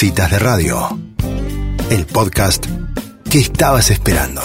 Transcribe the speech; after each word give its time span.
Citas 0.00 0.30
de 0.30 0.38
Radio, 0.38 0.76
el 1.90 2.06
podcast 2.06 2.66
que 3.28 3.38
estabas 3.38 3.90
esperando. 3.90 4.42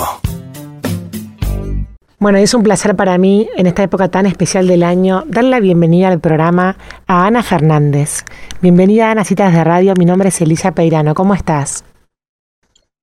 Bueno, 2.18 2.40
es 2.40 2.56
un 2.56 2.64
placer 2.64 2.96
para 2.96 3.20
mí, 3.20 3.48
en 3.56 3.68
esta 3.68 3.84
época 3.84 4.08
tan 4.08 4.26
especial 4.26 4.68
del 4.68 4.82
año, 4.82 5.26
darle 5.28 5.52
la 5.52 5.60
bienvenida 5.60 6.08
al 6.08 6.20
programa 6.20 6.76
a 7.06 7.28
Ana 7.28 7.44
Fernández. 7.44 8.26
Bienvenida 8.62 9.10
a 9.10 9.12
Ana 9.12 9.26
Citas 9.26 9.54
de 9.54 9.64
Radio, 9.64 9.94
mi 9.96 10.06
nombre 10.06 10.30
es 10.30 10.42
Elisa 10.42 10.72
Peirano, 10.72 11.14
¿cómo 11.14 11.36
estás? 11.36 11.86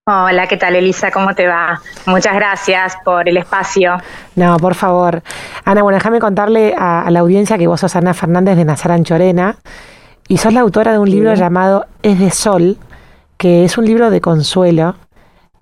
Hola, 0.09 0.49
¿qué 0.49 0.57
tal 0.57 0.75
Elisa? 0.75 1.13
¿Cómo 1.13 1.33
te 1.37 1.47
va? 1.47 1.81
Muchas 2.07 2.35
gracias 2.35 2.97
por 3.05 3.29
el 3.29 3.37
espacio. 3.37 3.97
No, 4.35 4.57
por 4.57 4.75
favor. 4.75 5.23
Ana, 5.65 5.85
bueno, 5.85 5.99
déjame 5.99 6.19
contarle 6.19 6.75
a, 6.77 7.09
la 7.11 7.21
audiencia 7.21 7.57
que 7.59 7.69
vos 7.69 7.79
sos 7.79 7.95
Ana 7.95 8.13
Fernández 8.13 8.57
de 8.57 8.65
Nazar 8.65 8.91
Anchorena 8.91 9.55
y 10.31 10.37
sos 10.37 10.55
la 10.55 10.61
autora 10.61 10.93
de 10.93 10.99
un 10.99 11.11
libro 11.11 11.35
llamado 11.35 11.87
Es 12.03 12.19
de 12.21 12.31
Sol, 12.31 12.79
que 13.37 13.65
es 13.65 13.77
un 13.77 13.85
libro 13.85 14.11
de 14.11 14.21
consuelo. 14.21 14.95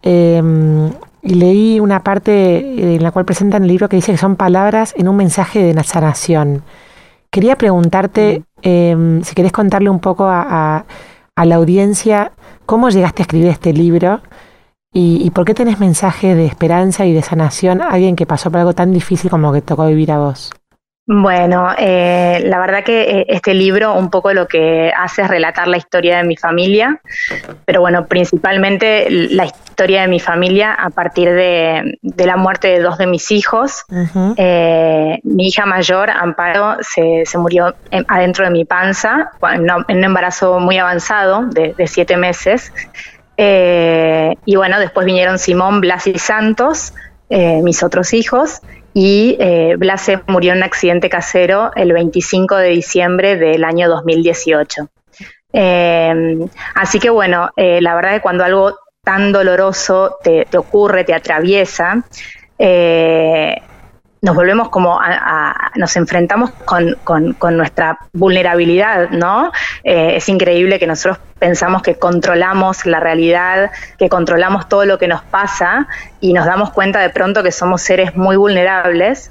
Em, 0.03 0.91
y 1.23 1.35
leí 1.35 1.81
una 1.81 2.05
parte 2.05 2.95
en 2.95 3.03
la 3.03 3.11
cual 3.11 3.25
presentan 3.25 3.63
el 3.63 3.69
libro 3.69 3.89
que 3.89 3.97
dice 3.97 4.13
que 4.13 4.19
son 4.19 4.37
palabras 4.37 4.95
en 4.97 5.09
un 5.09 5.17
mensaje 5.17 5.63
de 5.63 5.83
sanación. 5.83 6.63
Quería 7.31 7.57
preguntarte 7.57 8.45
em, 8.63 9.23
si 9.23 9.35
querés 9.35 9.53
contarle 9.53 9.91
un 9.91 10.01
poco 10.01 10.27
a, 10.27 10.85
a 11.35 11.45
la 11.45 11.55
audiencia 11.57 12.33
cómo 12.67 12.91
llegaste 12.91 13.23
a 13.23 13.25
escribir 13.25 13.49
este 13.49 13.73
libro 13.73 14.21
¿Y, 14.93 15.31
por 15.31 15.45
qué 15.45 15.55
tenés 15.55 15.79
mensaje 15.79 16.35
de 16.35 16.47
esperanza 16.47 17.05
y 17.05 17.13
de 17.13 17.23
sanación 17.23 17.83
a 17.83 17.91
alguien 17.91 18.17
que 18.17 18.27
pasó 18.27 18.51
por 18.51 18.61
algo 18.61 18.73
tan 18.73 18.93
difícil 18.93 19.31
como 19.31 19.49
lo 19.49 19.53
que 19.53 19.61
tocó 19.61 19.87
vivir 19.87 20.11
a 20.11 20.19
vos? 20.19 20.51
Bueno, 21.11 21.71
eh, 21.79 22.43
la 22.45 22.59
verdad 22.59 22.85
que 22.85 23.01
eh, 23.01 23.27
este 23.31 23.55
libro 23.55 23.95
un 23.95 24.11
poco 24.11 24.35
lo 24.35 24.47
que 24.47 24.93
hace 24.95 25.23
es 25.23 25.29
relatar 25.29 25.67
la 25.67 25.79
historia 25.79 26.19
de 26.19 26.25
mi 26.25 26.37
familia, 26.37 27.01
pero 27.65 27.81
bueno, 27.81 28.07
principalmente 28.07 29.07
la 29.11 29.47
historia 29.47 30.03
de 30.03 30.09
mi 30.09 30.21
familia 30.21 30.75
a 30.75 30.91
partir 30.91 31.33
de, 31.33 31.99
la 32.03 32.37
muerte 32.37 32.69
de 32.69 32.81
dos 32.81 32.99
de 32.99 33.07
mis 33.07 33.31
hijos. 33.31 33.85
Eh, 34.37 35.19
mi 35.23 35.47
hija 35.47 35.65
mayor, 35.65 36.11
Amparo, 36.11 36.77
se, 36.83 37.25
murió 37.39 37.75
adentro 38.07 38.45
de 38.45 38.51
mi 38.51 38.67
panza 38.67 39.31
en 39.51 39.63
un 39.63 40.05
embarazo 40.05 40.61
muy 40.61 40.77
avanzado 40.77 41.47
de, 41.47 41.73
de 41.73 41.87
siete 41.87 42.19
meses. 42.19 42.71
Eh, 43.41 44.35
y 44.45 44.57
bueno, 44.57 44.79
después 44.81 45.07
vinieron 45.07 45.39
Simón, 45.39 45.81
Blas 45.81 46.09
y 46.09 46.19
Santos, 46.19 46.93
eh, 47.31 47.63
mis 47.63 47.85
otros 47.85 48.13
hijos, 48.13 48.61
y 48.95 49.37
eh, 49.39 49.77
Blas 49.77 50.03
se 50.03 50.21
murió 50.27 50.53
en 50.53 50.59
un 50.59 50.65
accidente 50.65 51.09
casero 51.09 51.71
el 51.77 51.93
25 51.93 52.57
de 52.57 52.69
diciembre 52.71 53.37
del 53.37 53.65
año 53.65 53.89
2018. 53.89 54.89
así 56.75 56.99
que 56.99 57.11
bueno, 57.11 57.51
la 57.57 57.95
verdad 57.95 58.15
que 58.15 58.21
cuando 58.21 58.45
algo 58.45 58.79
tan 59.03 59.33
doloroso 59.33 60.17
te, 60.23 60.45
te 60.45 60.59
ocurre, 60.59 61.05
te 61.05 61.15
atraviesa, 61.15 62.05
nos 64.21 64.35
volvemos 64.35 64.69
como 64.69 64.99
a, 65.01 65.71
nos 65.77 65.97
enfrentamos 65.97 66.51
con, 66.65 66.97
con, 67.05 67.57
nuestra 67.57 67.99
vulnerabilidad, 68.13 69.11
¿no? 69.11 69.53
Eh, 69.85 70.17
es 70.17 70.29
increíble 70.29 70.79
que 70.79 70.87
nosotros 70.87 71.19
pensamos 71.39 71.83
que 71.83 71.97
controlamos 71.97 72.85
la 72.85 73.01
realidad, 73.01 73.71
que 73.99 74.09
controlamos 74.09 74.69
todo 74.69 74.85
lo 74.85 74.99
que 74.99 75.09
nos 75.09 75.23
pasa 75.23 75.87
y 76.21 76.33
nos 76.33 76.47
damos 76.47 76.71
cuenta 76.71 77.01
de 77.01 77.11
pronto 77.11 77.43
que 77.43 77.53
somos 77.53 77.83
seres 77.83 78.17
muy 78.17 78.37
vulnerables. 78.37 79.31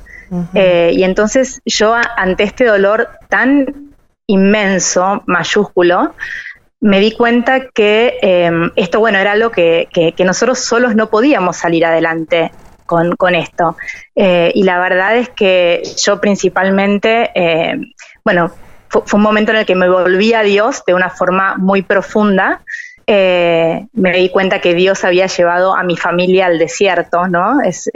Eh, 0.53 0.91
y 0.93 1.03
entonces 1.03 1.61
yo 1.65 1.95
ante 2.17 2.43
este 2.43 2.65
dolor 2.65 3.09
tan 3.29 3.93
inmenso, 4.27 5.23
mayúsculo, 5.25 6.13
me 6.79 6.99
di 6.99 7.11
cuenta 7.13 7.69
que 7.69 8.17
em, 8.21 8.71
esto, 8.75 8.99
bueno, 8.99 9.17
era 9.17 9.31
algo 9.31 9.51
que, 9.51 9.87
que, 9.91 10.25
nosotros 10.25 10.59
solos 10.59 10.95
no 10.95 11.09
podíamos 11.09 11.57
salir 11.57 11.85
adelante 11.85 12.51
con, 12.87 13.15
con 13.15 13.35
esto. 13.35 13.77
Eh, 14.15 14.51
y 14.55 14.63
la 14.63 14.79
verdad 14.79 15.15
es 15.15 15.29
que 15.29 15.83
yo 15.97 16.19
principalmente, 16.19 17.29
eh, 17.35 17.77
bueno, 18.25 18.51
fue, 18.89 19.03
un 19.13 19.21
momento 19.21 19.51
en 19.51 19.59
el 19.59 19.65
que 19.65 19.75
me 19.75 19.87
volví 19.87 20.33
a 20.33 20.41
Dios 20.41 20.83
de 20.87 20.95
una 20.95 21.11
forma 21.11 21.55
muy 21.57 21.83
profunda 21.83 22.63
eh, 23.09 23.87
me 23.93 24.11
di 24.11 24.27
cuenta 24.27 24.59
que 24.59 24.73
Dios 24.73 25.05
había 25.05 25.27
llevado 25.27 25.73
a 25.73 25.83
mi 25.83 25.95
familia 25.95 26.47
al 26.47 26.59
desierto, 26.59 27.25
¿no? 27.29 27.61
Es, 27.61 27.89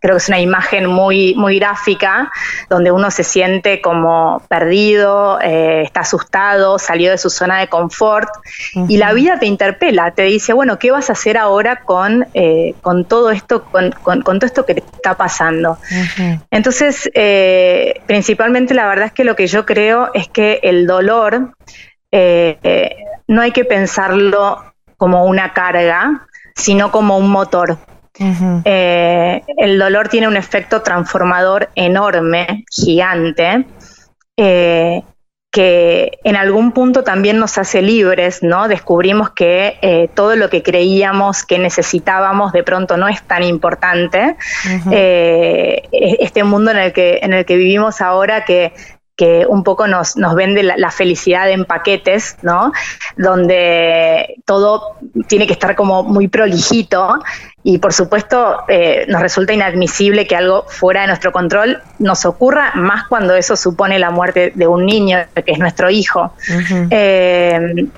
creo 0.00 0.16
que 0.16 0.18
es 0.18 0.28
una 0.28 0.40
imagen 0.40 0.86
muy, 0.86 1.36
muy 1.36 1.60
gráfica, 1.60 2.32
donde 2.68 2.90
uno 2.90 3.12
se 3.12 3.22
siente 3.22 3.80
como 3.80 4.42
perdido, 4.48 5.38
eh, 5.40 5.82
está 5.82 6.00
asustado, 6.00 6.80
salió 6.80 7.12
de 7.12 7.18
su 7.18 7.30
zona 7.30 7.60
de 7.60 7.68
confort, 7.68 8.28
y 8.88 8.96
la 8.96 9.12
vida 9.12 9.38
te 9.38 9.46
interpela, 9.46 10.10
te 10.10 10.22
dice, 10.22 10.52
bueno, 10.52 10.76
¿qué 10.80 10.90
vas 10.90 11.08
a 11.08 11.12
hacer 11.12 11.38
ahora 11.38 11.82
con, 11.84 12.26
eh, 12.34 12.74
con 12.82 13.04
todo 13.04 13.30
esto, 13.30 13.62
con, 13.62 13.92
todo 14.24 14.44
esto 14.44 14.66
que 14.66 14.74
te 14.74 14.80
está 14.80 15.16
pasando? 15.16 15.78
Entonces, 16.50 17.08
principalmente 18.06 18.74
la 18.74 18.88
verdad 18.88 19.06
es 19.06 19.12
que 19.12 19.22
lo 19.22 19.36
que 19.36 19.46
yo 19.46 19.64
creo 19.64 20.10
es 20.14 20.26
que 20.26 20.58
el 20.64 20.88
dolor 20.88 21.52
no 23.28 23.42
hay 23.42 23.52
que 23.52 23.64
pensarlo 23.64 24.64
como 24.96 25.24
una 25.26 25.52
carga, 25.52 26.26
sino 26.56 26.90
como 26.90 27.16
un 27.16 27.30
motor. 27.30 27.78
Eh, 28.64 29.42
el 29.58 29.78
dolor 29.78 30.08
tiene 30.08 30.26
un 30.26 30.36
efecto 30.36 30.82
transformador 30.82 31.68
enorme, 31.76 32.64
gigante, 32.68 33.64
eh, 34.36 35.02
que 35.52 36.18
en 36.24 36.36
algún 36.36 36.72
punto 36.72 37.04
también 37.04 37.38
nos 37.38 37.56
hace 37.58 37.80
libres, 37.80 38.42
¿no? 38.42 38.66
Descubrimos 38.66 39.30
que 39.30 39.78
eh, 39.82 40.10
todo 40.14 40.34
lo 40.34 40.50
que 40.50 40.62
creíamos 40.62 41.44
que 41.44 41.58
necesitábamos 41.58 42.52
de 42.52 42.64
pronto 42.64 42.96
no 42.96 43.08
es 43.08 43.22
tan 43.22 43.44
importante. 43.44 44.36
E-, 44.90 45.82
este 45.92 46.42
mundo 46.42 46.72
en 46.72 46.78
el 46.78 46.92
que, 46.92 47.20
en 47.22 47.32
el 47.32 47.46
que 47.46 47.56
vivimos 47.56 48.00
ahora, 48.00 48.44
que 48.44 48.72
que 49.18 49.44
un 49.48 49.64
poco 49.64 49.88
nos, 49.88 50.16
nos 50.16 50.36
vende 50.36 50.62
la, 50.62 50.90
felicidad 50.92 51.50
en 51.50 51.64
paquetes, 51.64 52.36
¿no? 52.42 52.72
Donde 53.16 54.36
todo 54.44 54.96
tiene 55.26 55.48
que 55.48 55.54
estar 55.54 55.74
como 55.74 56.04
muy 56.04 56.28
prolijito 56.28 57.18
y 57.64 57.78
por 57.78 57.92
supuesto 57.92 58.58
eh, 58.68 59.06
nos 59.08 59.20
resulta 59.20 59.52
inadmisible 59.52 60.28
que 60.28 60.36
algo 60.36 60.66
fuera 60.68 61.00
de 61.00 61.08
nuestro 61.08 61.32
control 61.32 61.82
nos 61.98 62.24
ocurra, 62.26 62.70
más 62.76 63.08
cuando 63.08 63.34
eso 63.34 63.56
supone 63.56 63.98
la 63.98 64.10
muerte 64.10 64.52
de 64.54 64.68
un 64.68 64.86
niño, 64.86 65.18
que 65.34 65.50
es 65.50 65.58
nuestro 65.58 65.90
hijo. 65.90 66.32
Eh, 66.88 67.88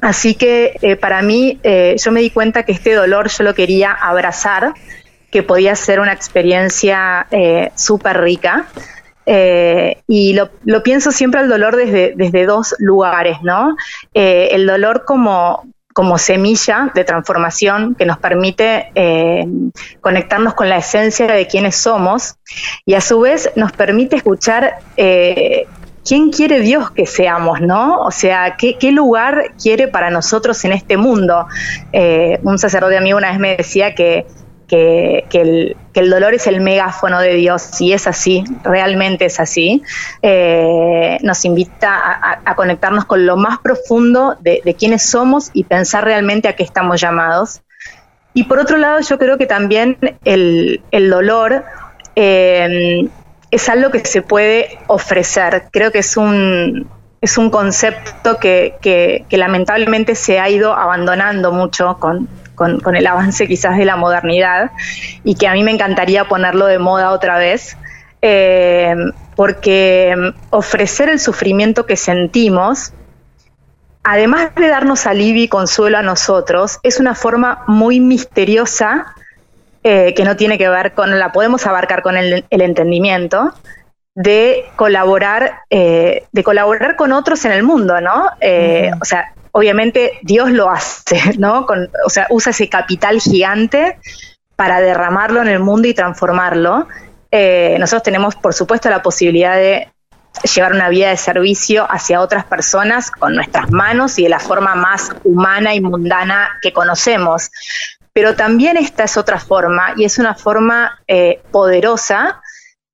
así 0.00 0.36
que 0.36 0.78
eh, 0.80 0.94
para 0.94 1.22
mí 1.22 1.58
yo 1.64 2.12
me 2.12 2.20
di 2.20 2.30
cuenta 2.30 2.62
que 2.62 2.70
este 2.70 2.94
dolor 2.94 3.28
yo 3.30 3.42
lo 3.42 3.52
quería 3.52 3.90
abrazar, 3.90 4.74
que 5.28 5.42
podía 5.42 5.74
ser 5.74 5.98
una 5.98 6.12
experiencia 6.12 7.26
súper 7.74 8.20
rica. 8.20 8.66
Eh, 9.26 10.02
y 10.08 10.34
lo, 10.34 10.82
pienso 10.82 11.12
siempre 11.12 11.40
al 11.40 11.48
dolor 11.48 11.76
desde, 11.76 12.14
desde 12.16 12.46
dos 12.46 12.74
lugares, 12.78 13.38
¿no? 13.42 13.76
Eh, 14.14 14.48
el 14.52 14.66
dolor 14.66 15.04
como, 15.04 15.64
como 15.92 16.18
semilla 16.18 16.90
de 16.94 17.04
transformación 17.04 17.94
que 17.94 18.04
nos 18.04 18.18
permite 18.18 18.90
eh, 18.94 19.46
conectarnos 20.00 20.54
con 20.54 20.68
la 20.68 20.78
esencia 20.78 21.26
de 21.26 21.46
quienes 21.46 21.76
somos 21.76 22.36
y 22.84 22.94
a 22.94 23.00
su 23.00 23.20
vez 23.20 23.50
nos 23.54 23.72
permite 23.72 24.16
escuchar 24.16 24.78
quién 24.96 26.30
quiere 26.32 26.58
Dios 26.58 26.90
que 26.90 27.06
seamos, 27.06 27.60
¿no? 27.60 28.00
O 28.00 28.10
sea, 28.10 28.56
qué, 28.56 28.90
lugar 28.90 29.52
quiere 29.62 29.86
para 29.86 30.10
nosotros 30.10 30.64
en 30.64 30.72
este 30.72 30.96
mundo. 30.96 31.46
un 32.42 32.58
sacerdote 32.58 32.96
amigo 32.96 33.18
una 33.18 33.30
vez 33.30 33.38
me 33.38 33.56
decía 33.56 33.94
que 33.94 34.26
que, 34.72 35.76
el, 35.94 36.10
dolor 36.10 36.32
es 36.32 36.46
el 36.46 36.62
megáfono 36.62 37.20
de 37.20 37.34
Dios, 37.34 37.78
y 37.78 37.92
es 37.92 38.06
así, 38.06 38.42
realmente 38.64 39.26
es 39.26 39.38
así, 39.38 39.82
eh, 40.22 41.18
nos 41.22 41.44
invita 41.44 42.40
a, 42.44 42.54
conectarnos 42.54 43.04
con 43.04 43.26
lo 43.26 43.36
más 43.36 43.58
profundo 43.58 44.36
de, 44.40 44.74
quiénes 44.78 45.02
somos 45.02 45.50
y 45.52 45.64
pensar 45.64 46.04
realmente 46.04 46.48
a 46.48 46.56
qué 46.56 46.62
estamos 46.62 47.00
llamados. 47.02 47.60
Y 48.32 48.44
por 48.44 48.58
otro 48.60 48.78
lado, 48.78 49.00
yo 49.00 49.18
creo 49.18 49.36
que 49.36 49.46
también 49.46 49.98
el, 50.24 50.80
dolor 50.90 51.64
eh, 52.16 53.08
es 53.50 53.68
algo 53.68 53.90
que 53.90 54.02
se 54.06 54.22
puede 54.22 54.78
ofrecer. 54.86 55.64
Creo 55.70 55.92
que 55.92 55.98
es 55.98 56.16
un, 56.16 56.88
es 57.20 57.36
un 57.36 57.50
concepto 57.50 58.38
que, 58.38 58.76
que, 58.80 59.36
lamentablemente 59.36 60.14
se 60.14 60.40
ha 60.40 60.48
ido 60.48 60.72
abandonando 60.72 61.52
mucho 61.52 61.98
con, 62.00 62.26
con, 62.82 62.96
el 62.96 63.06
avance 63.06 63.48
quizás 63.48 63.76
de 63.76 63.84
la 63.84 63.96
modernidad 63.96 64.70
y 65.24 65.34
que 65.34 65.48
a 65.48 65.52
mí 65.52 65.62
me 65.62 65.70
encantaría 65.70 66.24
ponerlo 66.24 66.66
de 66.66 66.78
moda 66.78 67.10
otra 67.10 67.38
vez, 67.38 67.76
eh, 68.20 68.94
porque 69.34 70.14
ofrecer 70.50 71.08
el 71.08 71.18
sufrimiento 71.18 71.86
que 71.86 71.96
sentimos, 71.96 72.92
además 74.04 74.54
de 74.54 74.68
darnos 74.68 75.06
alivio 75.06 75.42
y 75.42 75.48
consuelo 75.48 75.98
a 75.98 76.02
nosotros, 76.02 76.78
es 76.82 77.00
una 77.00 77.14
forma 77.14 77.64
muy 77.66 78.00
misteriosa 78.00 79.14
eh, 79.82 80.14
que 80.14 80.24
no 80.24 80.36
tiene 80.36 80.58
que 80.58 80.68
ver 80.68 80.92
con, 80.92 81.18
la 81.18 81.32
podemos 81.32 81.66
abarcar 81.66 82.02
con 82.02 82.16
el, 82.16 82.44
entendimiento, 82.50 83.52
de 84.14 84.66
colaborar, 84.76 85.62
eh, 85.70 86.26
de 86.30 86.44
colaborar 86.44 86.96
con 86.96 87.12
otros 87.12 87.44
en 87.44 87.52
el 87.52 87.62
mundo, 87.62 88.00
¿no? 88.00 88.26
O 89.00 89.04
sea, 89.04 89.32
obviamente 89.52 90.18
Dios 90.22 90.50
lo 90.50 90.70
hace, 90.70 91.20
¿no? 91.38 91.66
o 92.04 92.10
sea, 92.10 92.26
usa 92.30 92.50
ese 92.50 92.68
capital 92.68 93.20
gigante 93.20 93.98
para 94.56 94.80
derramarlo 94.80 95.40
en 95.42 95.48
el 95.48 95.60
mundo 95.60 95.88
y 95.88 95.94
transformarlo. 95.94 96.88
Eh, 97.30 97.76
nosotros 97.78 98.02
tenemos, 98.02 98.34
por 98.34 98.54
supuesto, 98.54 98.90
la 98.90 99.02
posibilidad 99.02 99.56
de 99.56 99.88
llevar 100.54 100.72
una 100.72 100.88
vida 100.88 101.10
de 101.10 101.16
servicio 101.16 101.86
hacia 101.90 102.20
otras 102.20 102.44
personas 102.44 103.10
con 103.10 103.34
nuestras 103.34 103.70
manos 103.70 104.18
y 104.18 104.24
de 104.24 104.28
la 104.28 104.38
forma 104.38 104.74
más 104.74 105.10
humana 105.24 105.74
y 105.74 105.80
mundana 105.80 106.58
que 106.60 106.72
conocemos. 106.72 107.50
Pero 108.12 108.34
también 108.34 108.76
esta 108.76 109.04
es 109.04 109.16
otra 109.16 109.38
forma 109.38 109.94
y 109.96 110.04
es 110.04 110.18
una 110.18 110.34
forma 110.34 111.00
eh, 111.06 111.40
poderosa 111.50 112.42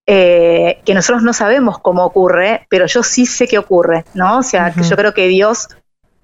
eh, 0.06 0.81
que 0.84 0.94
nosotros 0.94 1.22
no 1.22 1.32
sabemos 1.32 1.78
cómo 1.81 2.04
ocurre, 2.04 2.66
pero 2.70 2.87
yo 2.87 3.02
sí 3.02 3.26
sé 3.26 3.46
que 3.46 3.58
ocurre, 3.58 4.04
¿no? 4.14 4.38
O 4.38 4.43
sea, 4.43 4.72
que 4.72 4.82
yo 4.82 4.96
creo 4.96 5.12
que 5.12 5.26
Dios 5.28 5.69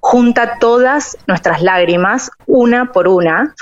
junta 0.05 0.59
todas 0.61 1.17
nuestras 1.27 1.63
lágrimas, 1.63 2.31
una 2.47 2.93
por 2.93 3.09
una, 3.09 3.55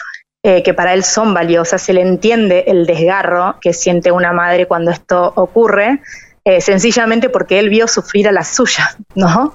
eh, 0.43 0.65
que 0.65 0.75
para 0.75 0.93
Él 0.93 1.05
son 1.05 1.33
valiosas, 1.33 1.81
se 1.81 1.93
le 1.93 2.01
entiende 2.01 2.65
el 2.67 2.85
desgarro 2.85 3.61
que 3.61 3.73
siente 3.73 4.11
una 4.11 4.33
madre 4.33 4.67
cuando 4.67 4.91
esto 4.91 5.33
ocurre, 5.37 6.03
eh, 6.45 6.61
sencillamente 6.61 7.29
porque 7.29 7.61
Él 7.61 7.69
vio 7.69 7.87
sufrir 7.87 8.27
a 8.27 8.33
la 8.33 8.43
suya, 8.43 8.97
¿no? 9.15 9.55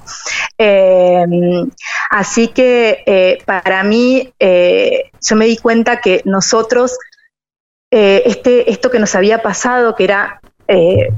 así 2.10 2.48
que 2.48 3.44
para 3.46 3.84
mí, 3.84 4.34
yo 4.40 5.36
me 5.36 5.46
di 5.46 5.58
cuenta 5.58 6.00
que 6.00 6.22
nosotros, 6.24 6.98
este, 7.92 8.72
esto 8.72 8.90
que 8.90 9.00
nos 9.00 9.14
había 9.14 9.42
pasado, 9.42 9.94
que 9.94 10.06
era 10.06 10.40
eh, 10.68 11.10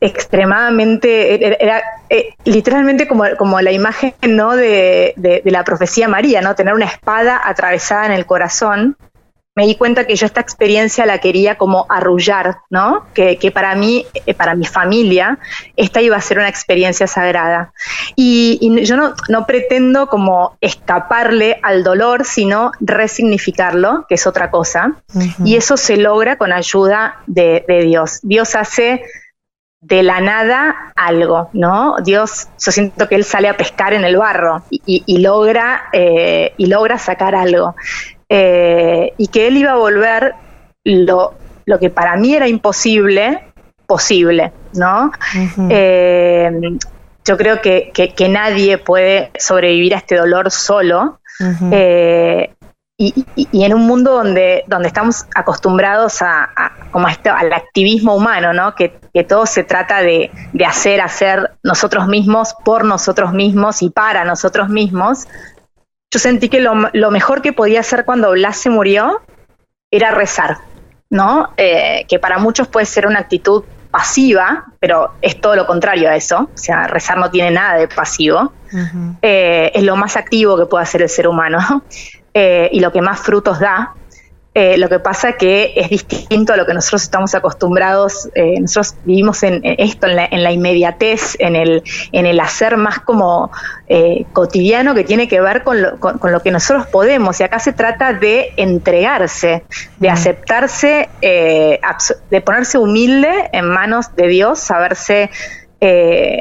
extremadamente, 0.00 1.62
era, 1.62 1.82
eh, 2.08 2.34
literalmente 2.44 3.06
como, 3.06 3.24
como, 3.36 3.60
la 3.60 3.70
imagen 3.70 4.14
¿no? 4.22 4.56
De, 4.56 5.12
de, 5.16 5.42
la 5.44 5.64
profecía 5.64 6.08
María, 6.08 6.40
¿no? 6.40 6.54
tener 6.54 6.74
una 6.74 6.86
espada 6.86 7.40
atravesada 7.44 8.06
en 8.06 8.12
el 8.12 8.24
corazón, 8.24 8.96
me 9.56 9.66
di 9.66 9.74
cuenta 9.74 10.06
que 10.06 10.14
yo 10.14 10.26
esta 10.26 10.40
experiencia 10.40 11.04
la 11.06 11.18
quería 11.18 11.58
como 11.58 11.84
arrullar, 11.88 12.58
¿no? 12.70 13.04
Que, 13.12 13.36
que 13.36 13.50
para 13.50 13.74
mí, 13.74 14.06
eh, 14.24 14.32
para 14.32 14.54
mi 14.54 14.64
familia, 14.64 15.38
esta 15.76 16.00
iba 16.00 16.16
a 16.16 16.20
ser 16.20 16.38
una 16.38 16.48
experiencia 16.48 17.06
sagrada. 17.06 17.72
Y, 18.14 18.84
yo 18.84 18.96
no, 18.96 19.14
no, 19.28 19.46
pretendo 19.46 20.06
como 20.06 20.56
escaparle 20.60 21.58
al 21.62 21.82
dolor, 21.82 22.24
sino 22.24 22.70
resignificarlo, 22.80 24.06
que 24.08 24.14
es 24.14 24.26
otra 24.26 24.50
cosa. 24.50 25.02
Y 25.44 25.56
eso 25.56 25.76
se 25.76 25.96
logra 25.96 26.36
con 26.36 26.52
ayuda 26.52 27.16
de, 27.26 27.64
de 27.66 27.82
Dios. 27.82 28.20
Dios 28.22 28.54
hace 28.54 29.02
de 29.80 30.02
la 30.02 30.20
nada 30.20 30.92
algo, 30.94 31.48
¿no? 31.52 31.96
Dios, 32.04 32.48
yo 32.58 32.70
siento 32.70 33.08
que 33.08 33.14
Él 33.14 33.24
sale 33.24 33.48
a 33.48 33.56
pescar 33.56 33.94
en 33.94 34.04
el 34.04 34.16
barro 34.16 34.62
y, 34.70 35.02
y, 35.06 35.18
logra, 35.18 35.84
eh, 35.92 36.52
y 36.56 36.66
logra 36.66 36.98
sacar 36.98 37.34
algo. 37.34 37.74
Eh, 38.28 39.12
y 39.16 39.26
que 39.26 39.48
él 39.48 39.56
iba 39.56 39.72
a 39.72 39.76
volver 39.76 40.34
lo, 40.84 41.34
lo 41.64 41.78
que 41.80 41.90
para 41.90 42.16
mí 42.16 42.32
era 42.32 42.46
imposible, 42.46 43.42
posible, 43.86 44.52
¿no? 44.74 45.10
Eh, 45.68 46.50
yo 47.24 47.36
creo 47.36 47.60
que, 47.60 47.90
que, 47.92 48.28
nadie 48.28 48.78
puede 48.78 49.32
sobrevivir 49.36 49.94
a 49.94 49.98
este 49.98 50.16
dolor 50.16 50.52
solo. 50.52 51.18
Y, 53.02 53.24
y, 53.34 53.64
en 53.64 53.72
un 53.72 53.86
mundo 53.86 54.12
donde, 54.12 54.62
donde 54.66 54.88
estamos 54.88 55.24
acostumbrados 55.34 56.20
a, 56.20 56.50
como 56.90 57.08
esto, 57.08 57.32
al 57.32 57.50
activismo 57.50 58.14
humano, 58.14 58.52
¿no? 58.52 58.74
Que, 58.74 59.00
que 59.14 59.24
todo 59.24 59.46
se 59.46 59.64
trata 59.64 60.02
de, 60.02 60.30
de, 60.52 60.64
hacer, 60.66 61.00
hacer 61.00 61.52
nosotros 61.62 62.08
mismos, 62.08 62.54
por 62.62 62.84
nosotros 62.84 63.32
mismos 63.32 63.80
y 63.80 63.88
para 63.88 64.26
nosotros 64.26 64.68
mismos, 64.68 65.26
yo 66.10 66.18
sentí 66.18 66.48
que 66.48 66.60
lo, 66.60 66.74
mejor 67.10 67.40
que 67.40 67.52
podía 67.52 67.80
hacer 67.80 68.04
cuando 68.04 68.32
Blas 68.32 68.56
se 68.56 68.68
murió 68.68 69.22
era 69.90 70.10
rezar, 70.10 70.58
¿no? 71.08 71.54
Eh, 71.56 72.04
que 72.08 72.18
para 72.18 72.38
muchos 72.38 72.66
puede 72.66 72.84
ser 72.84 73.06
una 73.06 73.20
actitud 73.20 73.64
pasiva, 73.92 74.66
pero 74.80 75.14
es 75.22 75.40
todo 75.40 75.54
lo 75.54 75.66
contrario 75.66 76.10
a 76.10 76.16
eso. 76.16 76.50
O 76.52 76.58
sea, 76.58 76.88
rezar 76.88 77.16
no 77.18 77.30
tiene 77.30 77.52
nada 77.52 77.78
de 77.78 77.88
pasivo. 77.88 78.52
Eh, 79.22 79.70
es 79.74 79.82
lo 79.84 79.96
más 79.96 80.16
activo 80.16 80.56
que 80.56 80.66
puede 80.66 80.82
hacer 80.82 81.02
el 81.02 81.08
ser 81.08 81.26
humano 81.26 81.58
eh, 82.34 82.68
y 82.72 82.80
lo 82.80 82.92
que 82.92 83.02
más 83.02 83.20
frutos 83.20 83.60
da. 83.60 83.94
Eh, 84.52 84.76
lo 84.78 84.88
que 84.88 84.98
pasa 84.98 85.34
que 85.34 85.74
es 85.76 85.90
distinto 85.90 86.52
a 86.52 86.56
lo 86.56 86.66
que 86.66 86.74
nosotros 86.74 87.02
estamos 87.02 87.36
acostumbrados. 87.36 88.28
Eh, 88.34 88.58
nosotros 88.60 88.96
vivimos 89.04 89.44
en, 89.44 89.60
esto, 89.62 90.08
en 90.08 90.42
la, 90.42 90.50
inmediatez, 90.50 91.36
en 91.38 91.54
el, 91.54 91.84
en 92.10 92.26
el 92.26 92.40
hacer 92.40 92.76
más 92.76 92.98
como 92.98 93.52
eh, 93.86 94.26
cotidiano 94.32 94.92
que 94.96 95.04
tiene 95.04 95.28
que 95.28 95.40
ver 95.40 95.62
con 95.62 95.80
lo, 95.80 96.00
con, 96.00 96.18
lo, 96.32 96.40
que 96.40 96.50
nosotros 96.50 96.88
podemos. 96.88 97.38
Y 97.38 97.44
acá 97.44 97.60
se 97.60 97.72
trata 97.72 98.12
de 98.12 98.52
entregarse, 98.56 99.62
de 99.98 100.08
mm. 100.08 100.12
aceptarse, 100.12 101.08
de 101.20 102.40
ponerse 102.44 102.78
humilde 102.78 103.50
en 103.52 103.66
manos 103.66 104.16
de 104.16 104.26
Dios, 104.26 104.58
saberse 104.58 105.30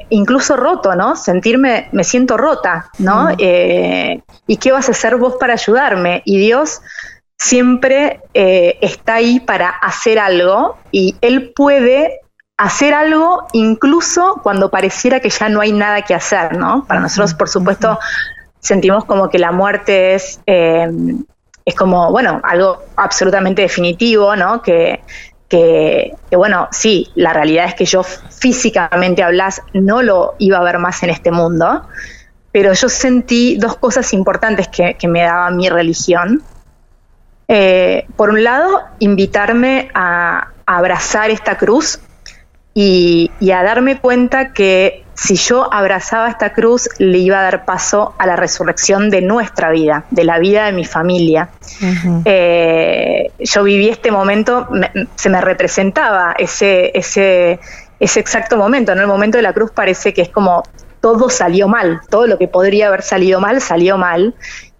incluso 0.09 0.57
roto, 0.57 0.95
¿no? 0.95 1.15
Sentirme, 1.15 1.87
me 1.91 2.03
siento 2.03 2.35
rota, 2.35 2.89
¿no? 2.99 3.29
Mm. 3.29 4.21
¿Y 4.47 4.57
qué 4.57 4.71
vas 4.71 4.89
a 4.89 4.91
hacer 4.91 5.15
vos 5.15 5.35
para 5.39 5.53
ayudarme? 5.53 6.21
Y 6.25 6.37
Dios 6.39 6.81
siempre 7.39 8.19
eh, 8.33 8.77
está 8.81 9.15
ahí 9.15 9.39
para 9.39 9.69
hacer 9.69 10.19
algo 10.19 10.77
y 10.91 11.15
él 11.21 11.53
puede 11.55 12.19
hacer 12.57 12.93
algo 12.93 13.47
incluso 13.53 14.41
cuando 14.43 14.69
pareciera 14.69 15.21
que 15.21 15.29
ya 15.29 15.47
no 15.47 15.61
hay 15.61 15.71
nada 15.71 16.01
que 16.01 16.13
hacer, 16.13 16.57
¿no? 16.57 16.85
Para 16.85 16.99
nosotros, 16.99 17.33
por 17.33 17.47
supuesto, 17.47 17.97
sentimos 18.59 19.05
como 19.05 19.29
que 19.29 19.39
la 19.39 19.53
muerte 19.53 20.15
es, 20.15 20.41
eh, 20.45 20.89
es 21.63 21.75
como, 21.75 22.11
bueno, 22.11 22.41
algo 22.43 22.83
absolutamente 22.97 23.61
definitivo, 23.61 24.35
¿no? 24.35 24.61
Que, 24.61 25.01
que, 25.49 26.13
bueno, 26.31 26.69
sí, 26.71 27.09
la 27.15 27.33
realidad 27.33 27.65
es 27.65 27.73
que 27.73 27.85
yo 27.85 28.03
físicamente 28.03 29.23
hablas 29.23 29.63
no 29.73 30.03
lo 30.03 30.35
iba 30.37 30.59
a 30.59 30.63
ver 30.63 30.77
más 30.77 31.01
en 31.03 31.09
este 31.09 31.31
mundo, 31.31 31.87
pero 32.51 32.71
yo 32.73 32.87
sentí 32.87 33.57
dos 33.57 33.75
cosas 33.75 34.13
importantes 34.13 34.67
que, 34.67 34.95
me 35.07 35.23
daba 35.23 35.49
mi 35.49 35.67
religión, 35.67 36.43
eh, 37.47 38.05
por 38.15 38.29
un 38.29 38.43
lado, 38.43 38.81
invitarme 38.99 39.89
a, 39.93 40.49
abrazar 40.67 41.31
esta 41.31 41.57
cruz 41.57 41.99
y, 42.75 43.31
a 43.51 43.63
darme 43.63 43.99
cuenta 43.99 44.53
que 44.53 45.03
si 45.21 45.35
yo 45.35 45.71
abrazaba 45.73 46.29
esta 46.29 46.53
cruz, 46.53 46.87
le 46.97 47.17
iba 47.17 47.39
a 47.39 47.43
dar 47.43 47.65
paso 47.65 48.15
a 48.17 48.25
la 48.25 48.37
resurrección 48.37 49.09
de 49.09 49.21
nuestra 49.21 49.69
vida, 49.69 50.05
de 50.11 50.23
la 50.23 50.39
vida 50.39 50.65
de 50.65 50.71
mi 50.71 50.85
familia. 50.85 51.49
Eh, 52.23 53.29
yo 53.37 53.63
viví 53.63 53.89
este 53.89 54.11
momento, 54.11 54.69
se 55.15 55.29
me 55.29 55.41
representaba 55.41 56.35
ese, 56.39 56.97
ese, 56.97 57.59
ese 57.99 58.19
exacto 58.21 58.55
momento, 58.55 58.95
¿no? 58.95 59.01
El 59.01 59.07
momento 59.07 59.37
de 59.37 59.41
la 59.41 59.51
cruz 59.51 59.71
parece 59.71 60.13
que 60.13 60.21
es 60.21 60.29
como 60.29 60.63
todo 61.01 61.29
salió 61.29 61.67
mal, 61.67 61.99
todo 62.09 62.25
lo 62.25 62.37
que 62.37 62.47
podría 62.47 62.87
haber 62.87 63.01
salido 63.01 63.41
mal, 63.41 63.59
salió 63.59 63.97
mal. 63.97 64.35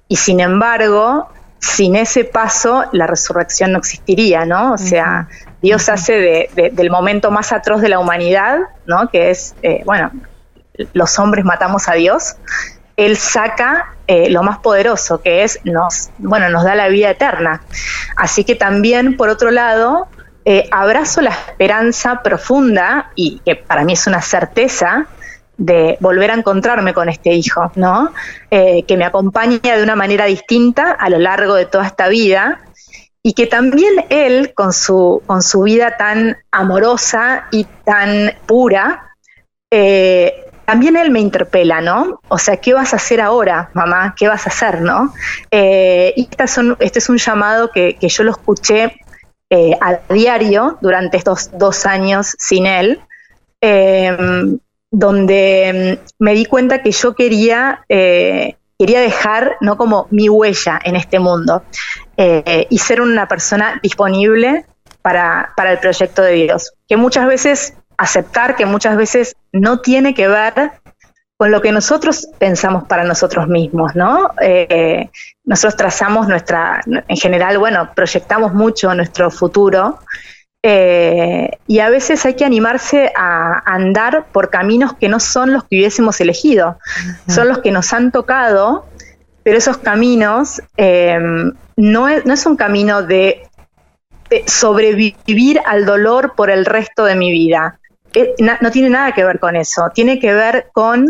Y 0.08 0.16
sin 0.16 0.40
embargo, 0.40 1.28
sin 1.60 1.98
ese 1.98 2.24
paso 2.24 2.86
la 2.94 3.08
resurrección 3.08 3.74
no 3.74 3.80
existiría, 3.80 4.46
¿no? 4.46 4.72
O 4.72 4.78
sea, 4.78 5.28
Dios 5.62 5.90
hace 5.90 6.50
del 6.56 6.90
momento 6.90 7.30
más 7.30 7.52
atroz 7.52 7.82
de 7.82 7.90
la 7.90 8.00
humanidad, 8.00 8.60
¿no? 8.86 9.10
Que 9.10 9.32
es, 9.32 9.54
eh, 9.62 9.82
bueno, 9.86 10.12
los 10.94 11.20
hombres 11.20 11.46
matamos 11.46 11.88
a 11.88 11.94
Dios, 11.94 12.36
Él 12.96 13.18
saca 13.18 13.96
eh, 14.08 14.30
lo 14.30 14.44
más 14.44 14.60
poderoso, 14.60 15.22
que 15.22 15.44
es, 15.44 15.60
nos, 15.64 16.10
bueno, 16.18 16.50
nos 16.50 16.64
da 16.64 16.76
la 16.76 16.88
vida 16.88 17.10
eterna. 17.12 17.62
Así 18.16 18.44
que 18.44 18.56
también, 18.56 19.18
por 19.18 19.30
otro 19.30 19.52
lado, 19.52 20.08
eh, 20.46 20.68
abrazo 20.72 21.22
la 21.22 21.32
esperanza 21.32 22.22
profunda, 22.24 23.12
y 23.16 23.40
que 23.46 23.56
para 23.56 23.84
mí 23.84 23.94
es 23.94 24.08
una 24.08 24.22
certeza, 24.22 25.08
de 25.60 25.98
volver 26.00 26.32
a 26.32 26.36
encontrarme 26.36 26.94
con 26.94 27.10
este 27.10 27.34
hijo, 27.34 27.70
¿no? 27.76 28.14
Eh, 28.50 28.84
que 28.88 28.96
me 28.96 29.04
acompaña 29.04 29.60
de 29.76 29.84
una 29.84 29.96
manera 29.96 30.26
distinta 30.26 30.92
a 30.92 31.10
lo 31.10 31.20
largo 31.20 31.54
de 31.54 31.66
toda 31.66 31.86
esta 31.86 32.08
vida 32.08 32.62
y 33.22 33.34
que 33.34 33.46
también 33.46 34.06
él, 34.10 34.54
con 34.56 34.72
su, 34.72 35.22
con 35.26 35.42
su 35.44 35.64
vida 35.64 35.98
tan 35.98 36.38
amorosa 36.50 37.48
y 37.52 37.66
tan 37.84 38.32
pura, 38.46 39.10
también 40.70 40.96
él 40.98 41.10
me 41.10 41.20
interpela, 41.20 41.82
¿no? 41.82 42.22
O 42.28 42.38
sea, 42.38 42.58
¿qué 42.58 42.74
vas 42.74 42.94
a 42.94 42.98
hacer 42.98 43.22
ahora, 43.22 43.72
mamá? 43.74 44.14
¿Qué 44.18 44.28
vas 44.28 44.46
a 44.46 44.50
hacer, 44.50 44.82
no? 44.82 45.14
Eh, 45.50 46.14
y 46.16 46.30
este 46.80 47.00
es 47.00 47.10
un 47.10 47.18
llamado 47.18 47.72
que, 47.72 47.96
que 47.96 48.08
yo 48.08 48.24
lo 48.24 48.32
escuché 48.32 49.00
a 49.82 50.14
diario 50.14 50.78
durante 50.80 51.18
estos 51.18 51.50
dos 51.58 51.88
años 51.88 52.36
sin 52.38 52.68
él 52.68 53.02
donde 54.92 55.98
mm, 56.00 56.24
me 56.24 56.34
di 56.34 56.46
cuenta 56.46 56.82
que 56.82 56.92
yo 56.92 57.14
quería, 57.16 57.84
eh, 57.90 58.56
quería 58.78 59.02
dejar 59.02 59.58
no 59.62 59.78
como 59.78 60.08
mi 60.12 60.30
huella 60.30 60.80
en 60.84 60.96
este 60.96 61.20
mundo 61.20 61.64
eh, 62.18 62.68
y 62.70 62.78
ser 62.78 63.02
una 63.02 63.28
persona 63.28 63.80
disponible 63.82 64.66
para, 65.02 65.54
para 65.56 65.72
el 65.72 65.80
proyecto 65.80 66.22
de 66.22 66.34
Dios, 66.34 66.74
que 66.88 66.98
muchas 66.98 67.28
veces 67.28 67.74
aceptar 68.00 68.56
que 68.56 68.66
muchas 68.66 68.96
veces 68.96 69.36
no 69.52 69.82
tiene 69.82 70.14
que 70.14 70.30
ver 70.30 70.72
con 71.36 71.52
lo 71.52 71.62
que 71.62 71.72
nosotros 71.72 72.28
pensamos 72.38 72.86
para 72.86 73.04
nosotros 73.04 73.48
mismos, 73.48 73.94
¿no? 73.94 74.32
Eh, 74.42 75.10
nosotros 75.44 75.76
trazamos 75.76 76.28
nuestra, 76.28 76.82
en 76.86 77.18
general, 77.18 77.58
bueno, 77.58 77.92
proyectamos 77.94 78.54
mucho 78.54 78.94
nuestro 78.96 79.30
futuro 79.30 80.00
eh, 80.64 81.58
y 81.68 81.80
a 81.80 81.90
veces 81.90 82.26
hay 82.26 82.36
que 82.36 82.46
animarse 82.46 83.12
a 83.16 83.62
andar 83.66 84.28
por 84.32 84.50
caminos 84.50 84.94
que 84.94 85.10
no 85.10 85.20
son 85.20 85.52
los 85.52 85.64
que 85.66 85.78
hubiésemos 85.78 86.22
elegido, 86.22 86.78
son 87.28 87.50
los 87.50 87.60
que 87.60 87.72
nos 87.72 87.92
han 87.92 88.12
tocado, 88.12 88.86
pero 89.44 89.58
esos 89.58 89.78
caminos 89.78 90.62
eh, 90.78 91.20
no, 91.76 92.08
es, 92.08 92.26
no 92.26 92.34
es 92.34 92.46
un 92.46 92.56
camino 92.56 93.04
de 93.04 93.44
sobrevivir 94.46 95.60
al 95.66 95.86
dolor 95.86 96.34
por 96.36 96.50
el 96.50 96.66
resto 96.66 97.04
de 97.04 97.16
mi 97.16 97.32
vida. 97.32 97.80
No 98.40 98.72
tiene 98.72 98.90
nada 98.90 99.12
que 99.12 99.24
ver 99.24 99.40
con 99.40 99.56
eso, 99.56 99.90
tiene 99.94 100.20
que 100.20 100.34
ver 100.34 100.70
con 100.74 101.06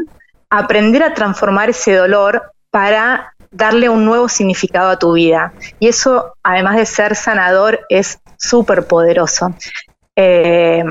aprender 0.49 1.03
a 1.03 1.13
transformar 1.13 1.69
ese 1.69 1.95
dolor 1.95 2.51
para 2.71 3.33
darle 3.51 3.89
un 3.89 4.05
nuevo 4.05 4.29
significado 4.29 4.89
a 4.89 4.99
tu 4.99 5.13
vida. 5.13 5.53
Y 5.79 5.87
eso, 5.87 6.35
además 6.43 6.77
de 6.77 6.85
ser 6.85 7.15
sanador, 7.15 7.81
es 7.89 8.19
súper 8.37 8.85
poderoso. 8.85 9.55
Eh, 10.15 10.83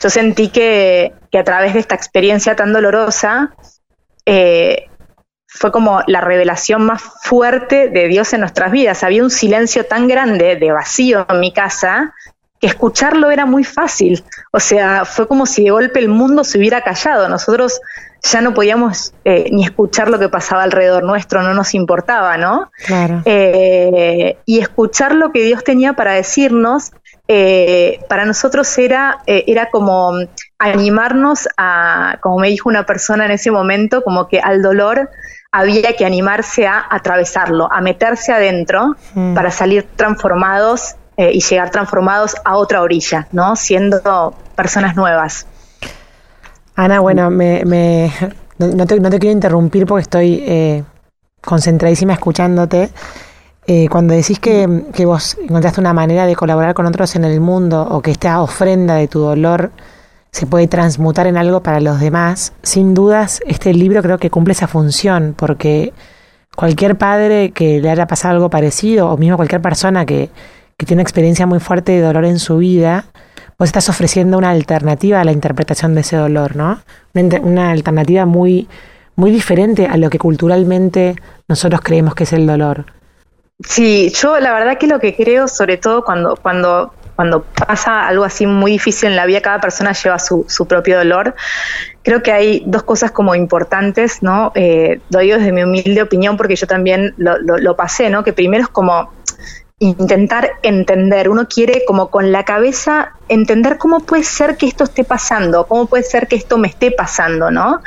yo 0.00 0.10
sentí 0.10 0.48
que, 0.48 1.14
a 1.32 1.44
través 1.44 1.74
de 1.74 1.80
esta 1.80 1.94
experiencia 1.94 2.56
tan 2.56 2.72
dolorosa, 2.72 3.54
eh, 4.26 4.88
fue 5.46 5.70
como 5.70 6.02
la 6.06 6.20
revelación 6.20 6.84
más 6.84 7.00
fuerte 7.22 7.88
de 7.88 8.08
Dios 8.08 8.32
en 8.32 8.40
nuestras 8.40 8.72
vidas. 8.72 9.04
Había 9.04 9.22
un 9.22 9.30
silencio 9.30 9.86
tan 9.86 10.08
grande 10.08 10.56
de 10.56 10.72
vacío 10.72 11.26
en 11.28 11.40
mi 11.40 11.52
casa 11.52 12.12
que 12.60 12.66
escucharlo 12.66 13.30
era 13.30 13.46
muy 13.46 13.64
fácil. 13.64 14.24
O 14.52 14.60
sea, 14.60 15.04
fue 15.04 15.26
como 15.26 15.46
si 15.46 15.64
de 15.64 15.70
golpe 15.70 15.98
el 15.98 16.08
mundo 16.08 16.44
se 16.44 16.58
hubiera 16.58 16.82
callado. 16.82 17.28
Nosotros 17.28 17.80
ya 18.22 18.40
no 18.40 18.54
podíamos 18.54 19.12
eh, 19.24 19.48
ni 19.52 19.64
escuchar 19.64 20.08
lo 20.08 20.18
que 20.18 20.28
pasaba 20.28 20.62
alrededor 20.62 21.04
nuestro, 21.04 21.42
no 21.42 21.52
nos 21.52 21.74
importaba, 21.74 22.36
¿no? 22.38 22.70
Claro. 22.86 23.22
Eh, 23.24 24.38
y 24.46 24.60
escuchar 24.60 25.14
lo 25.14 25.30
que 25.30 25.42
Dios 25.42 25.62
tenía 25.62 25.92
para 25.92 26.12
decirnos, 26.12 26.92
eh, 27.28 28.00
para 28.08 28.24
nosotros 28.24 28.76
era, 28.78 29.22
era 29.26 29.70
como 29.70 30.12
animarnos 30.58 31.48
a, 31.56 32.18
como 32.20 32.38
me 32.38 32.48
dijo 32.48 32.68
una 32.68 32.86
persona 32.86 33.26
en 33.26 33.32
ese 33.32 33.50
momento, 33.50 34.02
como 34.02 34.28
que 34.28 34.40
al 34.40 34.62
dolor 34.62 35.10
había 35.52 35.94
que 35.94 36.04
animarse 36.04 36.66
a 36.66 36.84
atravesarlo, 36.90 37.70
a 37.70 37.80
meterse 37.80 38.32
adentro 38.32 38.96
mm. 39.14 39.34
para 39.34 39.50
salir 39.50 39.86
transformados 39.96 40.96
y 41.16 41.40
llegar 41.40 41.70
transformados 41.70 42.34
a 42.44 42.56
otra 42.56 42.82
orilla, 42.82 43.28
¿no? 43.32 43.56
Siendo 43.56 44.34
personas 44.56 44.96
nuevas. 44.96 45.46
Ana, 46.76 47.00
bueno, 47.00 47.30
me, 47.30 47.64
me 47.64 48.12
no, 48.58 48.86
te, 48.86 48.98
no, 48.98 49.10
te, 49.10 49.18
quiero 49.18 49.32
interrumpir 49.32 49.86
porque 49.86 50.02
estoy 50.02 50.42
eh, 50.46 50.82
concentradísima 51.40 52.14
escuchándote. 52.14 52.90
Eh, 53.66 53.88
cuando 53.88 54.14
decís 54.14 54.38
que, 54.38 54.84
que, 54.92 55.06
vos 55.06 55.38
encontraste 55.42 55.80
una 55.80 55.94
manera 55.94 56.26
de 56.26 56.36
colaborar 56.36 56.74
con 56.74 56.84
otros 56.86 57.16
en 57.16 57.24
el 57.24 57.40
mundo 57.40 57.86
o 57.90 58.02
que 58.02 58.10
esta 58.10 58.42
ofrenda 58.42 58.96
de 58.96 59.08
tu 59.08 59.20
dolor 59.20 59.70
se 60.32 60.46
puede 60.46 60.66
transmutar 60.66 61.26
en 61.26 61.36
algo 61.38 61.62
para 61.62 61.80
los 61.80 62.00
demás, 62.00 62.52
sin 62.62 62.92
dudas 62.92 63.40
este 63.46 63.72
libro 63.72 64.02
creo 64.02 64.18
que 64.18 64.30
cumple 64.30 64.52
esa 64.52 64.66
función 64.66 65.34
porque 65.36 65.94
cualquier 66.56 66.98
padre 66.98 67.52
que 67.52 67.80
le 67.80 67.88
haya 67.88 68.06
pasado 68.06 68.34
algo 68.34 68.50
parecido 68.50 69.08
o 69.08 69.16
mismo 69.16 69.36
cualquier 69.36 69.62
persona 69.62 70.04
que, 70.04 70.28
que 70.76 70.86
tiene 70.86 71.00
una 71.00 71.04
experiencia 71.04 71.46
muy 71.46 71.60
fuerte 71.60 71.92
de 71.92 72.00
dolor 72.00 72.24
en 72.24 72.38
su 72.38 72.58
vida, 72.58 73.06
vos 73.58 73.68
estás 73.68 73.88
ofreciendo 73.88 74.38
una 74.38 74.50
alternativa 74.50 75.20
a 75.20 75.24
la 75.24 75.32
interpretación 75.32 75.94
de 75.94 76.00
ese 76.00 76.16
dolor, 76.16 76.56
¿no? 76.56 76.80
Una, 77.14 77.70
alternativa 77.70 78.26
muy, 78.26 78.68
muy 79.16 79.30
diferente 79.30 79.86
a 79.86 79.96
lo 79.96 80.10
que 80.10 80.18
culturalmente 80.18 81.16
nosotros 81.48 81.80
creemos 81.82 82.14
que 82.14 82.24
es 82.24 82.32
el 82.32 82.46
dolor. 82.46 82.86
Sí, 83.62 84.12
yo 84.20 84.40
la 84.40 84.52
verdad 84.52 84.78
que 84.78 84.88
lo 84.88 84.98
que 84.98 85.14
creo, 85.14 85.46
sobre 85.46 85.76
todo 85.76 86.04
cuando, 86.04 86.36
cuando, 86.42 86.92
cuando 87.14 87.44
pasa 87.44 88.08
algo 88.08 88.24
así 88.24 88.46
muy 88.46 88.72
difícil 88.72 89.10
en 89.10 89.16
la 89.16 89.26
vida, 89.26 89.40
cada 89.40 89.60
persona 89.60 89.92
lleva 89.92 90.18
su, 90.18 90.44
su 90.48 90.66
propio 90.66 90.98
dolor. 90.98 91.36
Creo 92.02 92.20
que 92.20 92.32
hay 92.32 92.64
dos 92.66 92.82
cosas 92.82 93.12
como 93.12 93.36
importantes, 93.36 94.24
¿no? 94.24 94.50
Eh, 94.56 95.00
digo 95.08 95.38
desde 95.38 95.52
mi 95.52 95.62
humilde 95.62 96.02
opinión 96.02 96.36
porque 96.36 96.56
yo 96.56 96.66
también 96.66 97.14
lo, 97.16 97.38
lo, 97.38 97.56
lo 97.58 97.76
pasé, 97.76 98.10
¿no? 98.10 98.24
Que 98.24 98.32
primero 98.32 98.64
es 98.64 98.68
como 98.68 99.12
intentar 99.78 100.52
entender, 100.62 101.28
uno 101.28 101.48
quiere 101.48 101.84
como 101.86 102.10
con 102.10 102.32
la 102.32 102.44
cabeza 102.44 103.12
entender 103.28 103.78
cómo 103.78 104.00
puede 104.00 104.24
ser 104.24 104.56
que 104.56 104.66
esto 104.66 104.84
esté 104.84 105.04
pasando, 105.04 105.66
cómo 105.66 105.86
puede 105.86 106.04
ser 106.04 106.28
que 106.28 106.36
esto 106.36 106.58
me 106.58 106.68
esté 106.68 106.90
pasando, 106.90 107.50
¿no? 107.50 107.80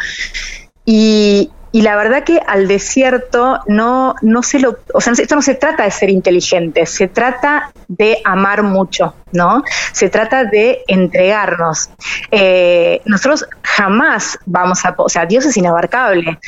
Y, 0.85 1.51
y 1.71 1.81
la 1.81 1.95
verdad 1.95 2.23
que 2.23 2.39
al 2.45 2.67
desierto 2.67 3.59
no, 3.67 4.15
no 4.21 4.43
se 4.43 4.59
lo, 4.59 4.77
o 4.93 5.01
sea, 5.01 5.13
esto 5.13 5.35
no 5.35 5.41
se 5.41 5.55
trata 5.55 5.83
de 5.83 5.91
ser 5.91 6.09
inteligente, 6.09 6.85
se 6.85 7.07
trata 7.07 7.71
de 7.87 8.19
amar 8.23 8.63
mucho, 8.63 9.15
¿no? 9.31 9.63
Se 9.91 10.09
trata 10.09 10.45
de 10.45 10.83
entregarnos. 10.87 11.89
Eh, 12.31 13.01
nosotros 13.05 13.45
jamás 13.61 14.39
vamos 14.45 14.85
a, 14.85 14.95
o 14.97 15.09
sea, 15.09 15.25
Dios 15.25 15.45
es 15.45 15.57
inabarcable. 15.57 16.39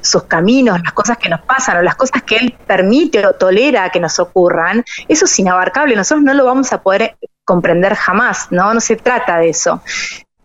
Sus 0.00 0.24
caminos, 0.24 0.80
las 0.82 0.92
cosas 0.92 1.18
que 1.18 1.28
nos 1.28 1.42
pasan 1.42 1.78
o 1.78 1.82
las 1.82 1.96
cosas 1.96 2.22
que 2.22 2.36
Él 2.36 2.56
permite 2.66 3.26
o 3.26 3.34
tolera 3.34 3.90
que 3.90 4.00
nos 4.00 4.18
ocurran, 4.18 4.84
eso 5.08 5.26
es 5.26 5.38
inabarcable. 5.38 5.94
Nosotros 5.94 6.24
no 6.24 6.34
lo 6.34 6.44
vamos 6.44 6.72
a 6.72 6.82
poder 6.82 7.16
comprender 7.44 7.94
jamás, 7.94 8.48
¿no? 8.50 8.74
No 8.74 8.80
se 8.80 8.96
trata 8.96 9.38
de 9.38 9.50
eso. 9.50 9.82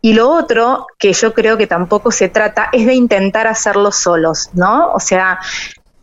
Y 0.01 0.13
lo 0.13 0.29
otro, 0.29 0.87
que 0.97 1.13
yo 1.13 1.33
creo 1.33 1.57
que 1.57 1.67
tampoco 1.67 2.11
se 2.11 2.27
trata, 2.27 2.69
es 2.71 2.85
de 2.85 2.95
intentar 2.95 3.47
hacerlo 3.47 3.91
solos, 3.91 4.49
¿no? 4.53 4.91
O 4.93 4.99
sea, 4.99 5.39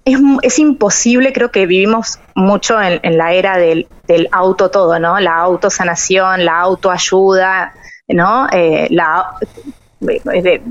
es, 0.04 0.18
es 0.42 0.58
imposible, 0.58 1.32
creo 1.32 1.50
que 1.50 1.66
vivimos 1.66 2.20
mucho 2.34 2.80
en, 2.80 3.18
la 3.18 3.32
era 3.32 3.58
del, 3.58 3.88
auto 4.30 4.70
todo, 4.70 4.98
¿no? 4.98 5.18
La 5.18 5.36
autosanación, 5.36 6.44
la 6.44 6.60
autoayuda, 6.60 7.74
¿no? 8.06 8.46
Eh, 8.52 8.86
la, 8.90 9.34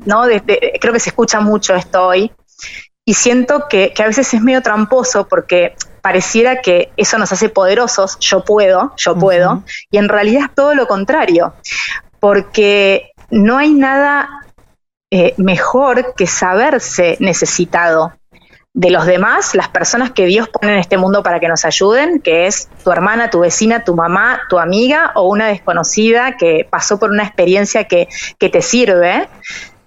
¿no? 0.06 0.24
creo 0.80 0.94
que 0.94 1.00
se 1.00 1.10
escucha 1.10 1.40
mucho 1.40 1.76
esto 1.76 2.08
hoy. 2.08 2.32
Y 3.06 3.14
siento 3.14 3.68
que, 3.70 3.94
a 3.98 4.06
veces 4.06 4.34
es 4.34 4.42
medio 4.42 4.62
tramposo 4.62 5.28
porque 5.28 5.76
pareciera 6.02 6.62
que 6.62 6.92
eso 6.98 7.18
nos 7.18 7.32
hace 7.32 7.50
poderosos, 7.50 8.18
yo 8.20 8.44
puedo, 8.44 8.94
yo 8.98 9.16
puedo, 9.16 9.64
y 9.92 9.98
en 9.98 10.10
realidad 10.10 10.44
es 10.46 10.56
todo 10.56 10.76
lo 10.76 10.88
contrario, 10.88 11.54
porque 12.20 13.12
no 13.30 13.58
hay 13.58 13.74
nada 13.74 14.30
eh, 15.10 15.34
mejor 15.38 16.14
que 16.16 16.28
saberse 16.28 17.18
necesitado 17.20 18.14
de 18.78 18.92
los 18.92 19.08
demás, 19.08 19.56
las 19.56 19.70
personas 19.70 20.12
que 20.12 20.28
Dios 20.28 20.50
pone 20.50 20.74
en 20.74 20.78
este 20.78 20.98
mundo 20.98 21.24
para 21.24 21.40
que 21.40 21.48
nos 21.48 21.66
ayuden, 21.66 22.20
que 22.20 22.46
es 22.46 22.70
tu 22.84 22.92
hermana, 22.92 23.32
tu 23.32 23.40
vecina, 23.40 23.84
tu 23.84 23.96
mamá, 23.96 24.42
tu 24.50 24.60
amiga 24.60 25.14
o 25.16 25.30
una 25.30 25.48
desconocida 25.48 26.38
que 26.38 26.68
pasó 26.70 27.00
por 27.00 27.10
una 27.10 27.24
experiencia 27.24 27.86
que, 27.86 28.08
te 28.38 28.62
sirve. 28.62 29.30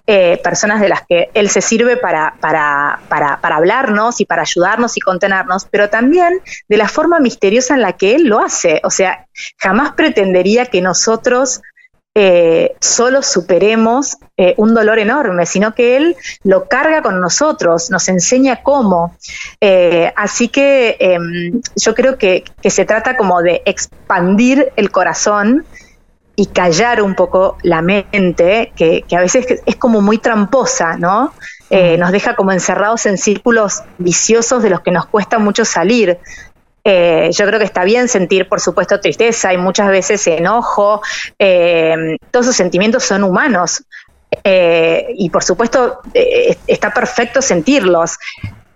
Eh, 0.09 0.41
personas 0.43 0.81
de 0.81 0.89
las 0.89 1.03
que 1.07 1.31
Él 1.35 1.51
se 1.51 1.61
sirve 1.61 1.97
para, 1.97 2.35
para, 2.41 2.99
para, 3.09 3.41
para, 3.41 3.57
hablarnos 3.57 4.21
y 4.21 4.25
para 4.25 4.43
ayudarnos 4.43 4.97
y 4.97 5.01
contenernos, 5.01 5.69
pero 5.71 5.89
también 5.89 6.41
de 6.69 6.77
la 6.77 6.89
forma 6.89 7.21
misteriosa 7.21 7.75
en 7.75 7.83
la 7.83 7.93
que 7.93 8.17
Él 8.17 8.25
lo 8.25 8.41
hace. 8.41 8.81
O 8.83 8.91
sea, 8.91 9.29
jamás 9.59 9.93
pretendería 9.93 10.67
que 10.67 10.81
nosotros 10.81 11.63
eh, 12.13 12.75
solo 12.81 13.23
superemos 13.23 14.17
eh, 14.37 14.55
un 14.57 14.75
dolor 14.75 14.99
enorme, 14.99 15.47
sino 15.47 15.77
que 15.77 15.97
Él 15.97 16.17
lo 16.43 16.67
carga 16.67 17.03
con 17.03 17.21
nosotros, 17.21 17.89
nos 17.91 18.09
enseña 18.09 18.65
cómo. 18.65 19.15
Eh, 19.61 20.13
así 20.17 20.49
que 20.49 20.97
em, 20.99 21.63
yo 21.77 21.95
creo 21.95 22.19
que, 22.19 22.43
se 22.65 22.85
trata 22.85 23.17
como 23.17 23.41
de 23.43 23.63
expandir 23.65 24.73
el 24.75 24.91
corazón 24.91 25.65
y 26.35 26.47
callar 26.47 27.01
un 27.01 27.15
poco 27.15 27.59
la 27.63 27.81
mente, 27.81 28.73
que, 28.75 29.05
a 29.13 29.21
veces 29.21 29.63
es 29.65 29.77
como 29.77 30.01
muy 30.01 30.19
tramposa, 30.19 30.97
¿no? 30.97 31.33
nos 31.71 32.11
deja 32.11 32.35
como 32.35 32.51
encerrados 32.51 33.07
en 33.07 33.17
círculos 33.17 33.85
viciosos 33.99 34.61
de 34.61 34.71
los 34.71 34.81
que 34.81 34.91
nos 34.91 35.07
cuesta 35.07 35.39
mucho 35.39 35.65
salir. 35.65 36.19
Eh, 36.85 37.31
yo 37.33 37.47
creo 37.47 37.59
que 37.59 37.65
está 37.65 37.85
bien 37.85 38.09
sentir, 38.09 38.49
por 38.49 38.61
supuesto, 38.61 39.01
tristeza 39.01 39.53
y 39.53 39.59
muchas 39.59 39.89
veces 39.89 40.27
enojo. 40.27 41.03
Eh, 41.39 42.17
todos 42.31 42.47
esos 42.47 42.57
sentimientos 42.57 43.05
son 43.05 43.25
humanos. 43.25 43.85
Eh, 44.45 45.09
y 45.17 45.29
por 45.31 45.43
supuesto, 45.43 46.01
está 46.67 46.93
perfecto 46.95 47.43
sentirlos. 47.43 48.17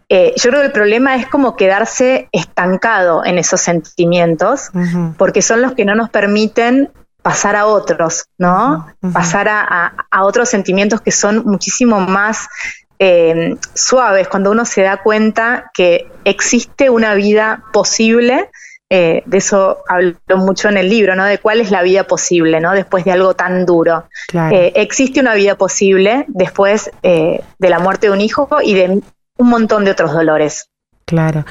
yo 0.08 0.50
creo 0.50 0.60
que 0.60 0.66
el 0.66 0.72
problema 0.72 1.16
es 1.16 1.26
como 1.28 1.56
quedarse 1.56 2.28
estancado 2.32 3.24
en 3.24 3.38
esos 3.38 3.60
sentimientos, 3.60 4.70
porque 5.16 5.42
son 5.42 5.62
los 5.62 5.72
que 5.74 5.84
no 5.84 5.94
nos 5.94 6.10
permiten 6.10 6.90
pasar 7.24 7.56
a 7.56 7.64
otros, 7.66 8.26
¿no? 8.36 8.86
Pasar 9.14 9.48
a, 9.48 9.94
otros 10.20 10.50
sentimientos 10.50 11.00
que 11.00 11.10
son 11.10 11.42
muchísimo 11.46 11.98
más 11.98 12.48
eh, 12.98 13.56
suaves, 13.74 14.28
cuando 14.28 14.50
uno 14.50 14.64
se 14.64 14.82
da 14.82 14.98
cuenta 15.02 15.70
que 15.74 16.06
existe 16.24 16.90
una 16.90 17.14
vida 17.14 17.64
posible 17.72 18.50
eh, 18.90 19.22
de 19.26 19.38
eso 19.38 19.78
hablo 19.88 20.14
mucho 20.36 20.68
en 20.68 20.76
el 20.76 20.88
libro, 20.88 21.16
¿no? 21.16 21.24
De 21.24 21.38
cuál 21.38 21.60
es 21.60 21.70
la 21.70 21.82
vida 21.82 22.04
posible, 22.04 22.60
¿no? 22.60 22.72
Después 22.72 23.04
de 23.04 23.12
algo 23.12 23.34
tan 23.34 23.64
duro. 23.66 24.04
Eh, 24.52 24.72
existe 24.76 25.20
una 25.20 25.34
vida 25.34 25.56
posible 25.56 26.26
después 26.28 26.90
de 27.02 27.42
la 27.58 27.78
muerte 27.80 28.06
de 28.06 28.12
un 28.12 28.20
hijo 28.20 28.48
y 28.62 28.74
de 28.74 29.00
un 29.38 29.48
montón 29.48 29.84
de 29.84 29.90
otros 29.90 30.12
dolores. 30.12 30.68
Claro. 31.06 31.44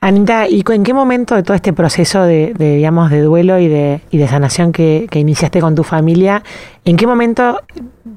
Anita, 0.00 0.48
¿y 0.48 0.62
en 0.68 0.84
qué 0.84 0.94
momento 0.94 1.34
de 1.34 1.42
todo 1.42 1.56
este 1.56 1.72
proceso 1.72 2.22
de, 2.22 2.54
digamos, 2.56 3.10
de 3.10 3.22
duelo 3.22 3.58
y 3.58 3.66
de, 3.66 4.02
y 4.10 4.18
de 4.18 4.28
sanación 4.28 4.70
que, 4.70 5.08
iniciaste 5.12 5.60
con 5.60 5.74
tu 5.74 5.82
familia, 5.82 6.44
en 6.84 6.96
qué 6.96 7.08
momento 7.08 7.60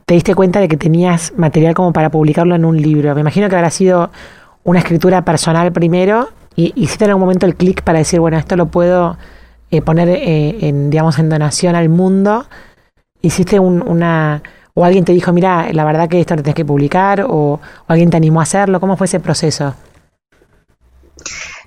te 0.06 0.14
diste 0.14 0.36
cuenta 0.36 0.60
de 0.60 0.68
que 0.68 0.78
tenías 0.78 1.34
material 1.36 1.74
como 1.74 1.94
para 1.94 2.12
publicarlo 2.12 2.54
en 2.54 2.64
un 2.64 2.80
libro? 2.80 3.16
Me 3.16 3.22
imagino 3.22 3.50
que 3.50 3.56
habrá 3.56 3.72
sido 3.72 4.12
una 4.64 4.80
escritura 4.80 5.26
personal 5.26 5.72
primero 5.72 6.30
y 6.56 6.74
hiciste 6.76 7.06
en 7.06 7.12
algún 7.12 7.22
momento 7.22 7.48
el 7.48 7.56
clic 7.56 7.82
para 7.82 7.98
decir, 7.98 8.20
bueno, 8.20 8.38
esto 8.38 8.56
lo 8.56 8.68
puedo 8.68 9.18
eh, 9.72 9.82
poner 9.82 10.10
eh, 10.10 10.68
en, 10.68 10.92
digamos, 10.92 11.18
en 11.18 11.28
donación 11.28 11.76
al 11.76 11.90
mundo. 11.90 12.46
¿Hiciste 13.20 13.60
una... 13.60 14.44
o 14.76 14.86
alguien 14.86 15.06
te 15.06 15.14
dijo, 15.14 15.34
mira, 15.34 15.74
la 15.74 15.86
verdad 15.86 16.08
que 16.08 16.20
esto 16.20 16.36
lo 16.36 16.44
tienes 16.44 16.56
que 16.56 16.66
publicar 16.66 17.22
o, 17.22 17.28
o 17.28 17.60
alguien 17.88 18.12
te 18.12 18.18
animó 18.18 18.42
a 18.42 18.44
hacerlo? 18.44 18.80
¿Cómo 18.80 18.96
fue 18.96 19.06
ese 19.06 19.20
proceso? 19.20 19.74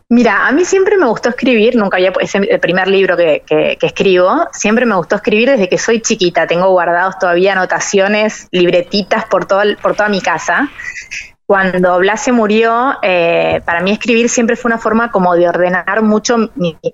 Mira, 0.09 0.47
a 0.47 0.53
mí 0.53 0.65
siempre 0.65 0.97
me 0.97 1.07
gustó 1.07 1.31
escribir, 1.31 1.75
nunca 1.75 1.97
había, 1.97 2.13
es 2.21 2.33
el 2.37 2.61
primer 2.61 2.87
libro 2.87 3.17
que, 3.17 3.77
escribo, 3.83 4.47
siempre 4.53 4.87
me 4.87 4.95
gustó 4.95 5.17
escribir 5.17 5.51
desde 5.51 5.69
que 5.69 5.79
soy 5.79 6.01
chiquita, 6.01 6.47
tengo 6.47 6.71
guardados 6.71 7.19
todavía 7.19 7.53
anotaciones, 7.53 8.47
libretitas 8.53 9.25
por, 9.25 9.47
todo, 9.47 9.63
por 9.83 9.97
toda 9.97 10.09
mi 10.09 10.21
casa. 10.21 10.71
Cuando 11.45 11.99
Blas 11.99 12.23
se 12.23 12.31
murió, 12.31 12.99
eh, 13.03 13.61
para 13.65 13.81
mí 13.81 13.91
escribir 13.91 14.29
siempre 14.29 14.55
fue 14.55 14.69
una 14.69 14.79
forma 14.79 15.11
como 15.11 15.35
de 15.35 15.49
ordenar 15.49 16.03
mucho 16.03 16.51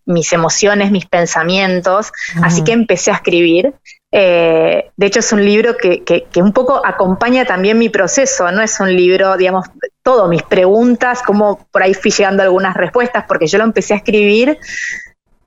mis 0.07 0.33
emociones, 0.33 0.91
mis 0.91 1.07
pensamientos, 1.07 2.13
así 2.43 2.65
que 2.65 2.73
empecé 2.73 3.11
a 3.11 3.15
escribir. 3.15 3.75
Eh, 4.15 4.91
de 4.95 5.07
hecho, 5.07 5.21
es 5.21 5.33
un 5.33 5.43
libro 5.43 5.75
que, 5.79 6.05
que, 6.05 6.43
un 6.43 6.53
poco 6.53 6.85
acompaña 6.85 7.47
también 7.47 7.79
mi 7.79 7.89
proceso, 7.89 8.53
no 8.53 8.61
es 8.61 8.79
un 8.79 8.95
libro, 8.95 9.39
digamos, 9.39 9.67
todo, 10.03 10.29
mis 10.29 10.43
preguntas, 10.43 11.23
como 11.23 11.67
por 11.71 11.83
ahí 11.83 11.95
fui 11.95 12.11
llegando 12.11 12.43
a 12.43 12.45
algunas 12.45 12.77
respuestas, 12.77 13.25
porque 13.27 13.47
yo 13.47 13.57
lo 13.57 13.65
empecé 13.65 13.95
a 13.95 13.97
escribir, 13.97 14.59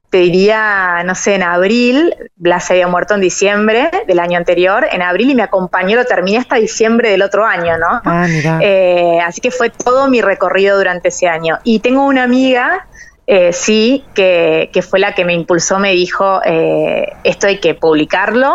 te 0.09 0.17
diría, 0.17 1.03
no 1.05 1.13
sé, 1.13 1.35
en 1.35 1.43
abril, 1.43 2.15
Blas 2.37 2.71
había 2.71 2.87
muerto 2.87 3.13
en 3.13 3.21
diciembre 3.21 3.91
del 4.07 4.19
año 4.19 4.37
anterior, 4.37 4.87
en 4.91 5.03
abril 5.03 5.29
y 5.29 5.35
me 5.35 5.43
acompañó, 5.43 5.95
lo 5.95 6.05
terminé 6.05 6.39
hasta 6.39 6.55
diciembre 6.55 7.11
del 7.11 7.21
otro 7.21 7.45
año, 7.45 7.77
¿no? 7.77 8.01
Ah, 8.03 8.25
eh, 8.61 9.19
así 9.23 9.41
que 9.41 9.51
fue 9.51 9.69
todo 9.69 10.07
mi 10.09 10.21
recorrido 10.21 10.77
durante 10.77 11.09
ese 11.09 11.27
año. 11.27 11.59
Y 11.63 11.79
tengo 11.79 12.05
una 12.05 12.23
amiga 12.23 12.87
eh, 13.27 13.53
sí, 13.53 14.03
que, 14.13 14.69
fue 14.87 14.99
la 14.99 15.15
que 15.15 15.25
me 15.25 15.33
impulsó, 15.33 15.79
me 15.79 15.91
dijo, 15.91 16.41
eh, 16.45 17.07
esto 17.23 17.47
hay 17.47 17.59
que 17.59 17.73
publicarlo. 17.73 18.53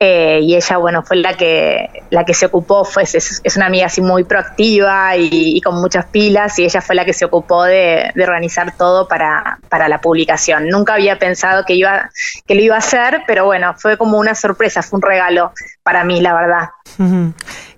Eh, 0.00 0.38
y 0.42 0.54
ella, 0.54 0.76
bueno, 0.76 1.02
fue 1.02 1.16
la 1.16 1.34
que, 1.34 2.04
la 2.10 2.24
que 2.24 2.32
se 2.32 2.46
ocupó, 2.46 2.84
fue, 2.84 3.02
es, 3.02 3.42
una 3.56 3.66
amiga 3.66 3.86
así 3.86 4.00
muy 4.00 4.22
proactiva 4.22 5.16
y, 5.16 5.60
con 5.60 5.80
muchas 5.80 6.06
pilas, 6.06 6.56
y 6.60 6.64
ella 6.64 6.80
fue 6.80 6.94
la 6.94 7.04
que 7.04 7.12
se 7.12 7.24
ocupó 7.24 7.64
de, 7.64 8.12
organizar 8.16 8.76
todo 8.76 9.08
para, 9.08 9.58
para, 9.68 9.88
la 9.88 10.00
publicación. 10.00 10.68
Nunca 10.68 10.94
había 10.94 11.18
pensado 11.18 11.64
que, 11.66 11.74
iba, 11.74 12.10
que 12.46 12.54
lo 12.54 12.60
iba 12.60 12.76
a 12.76 12.78
hacer, 12.78 13.22
pero 13.26 13.44
bueno, 13.44 13.74
fue 13.76 13.96
como 13.96 14.18
una 14.18 14.36
sorpresa, 14.36 14.82
fue 14.82 14.98
un 14.98 15.02
regalo 15.02 15.52
para 15.82 16.04
mí, 16.04 16.20
la 16.20 16.34
verdad. 16.34 16.68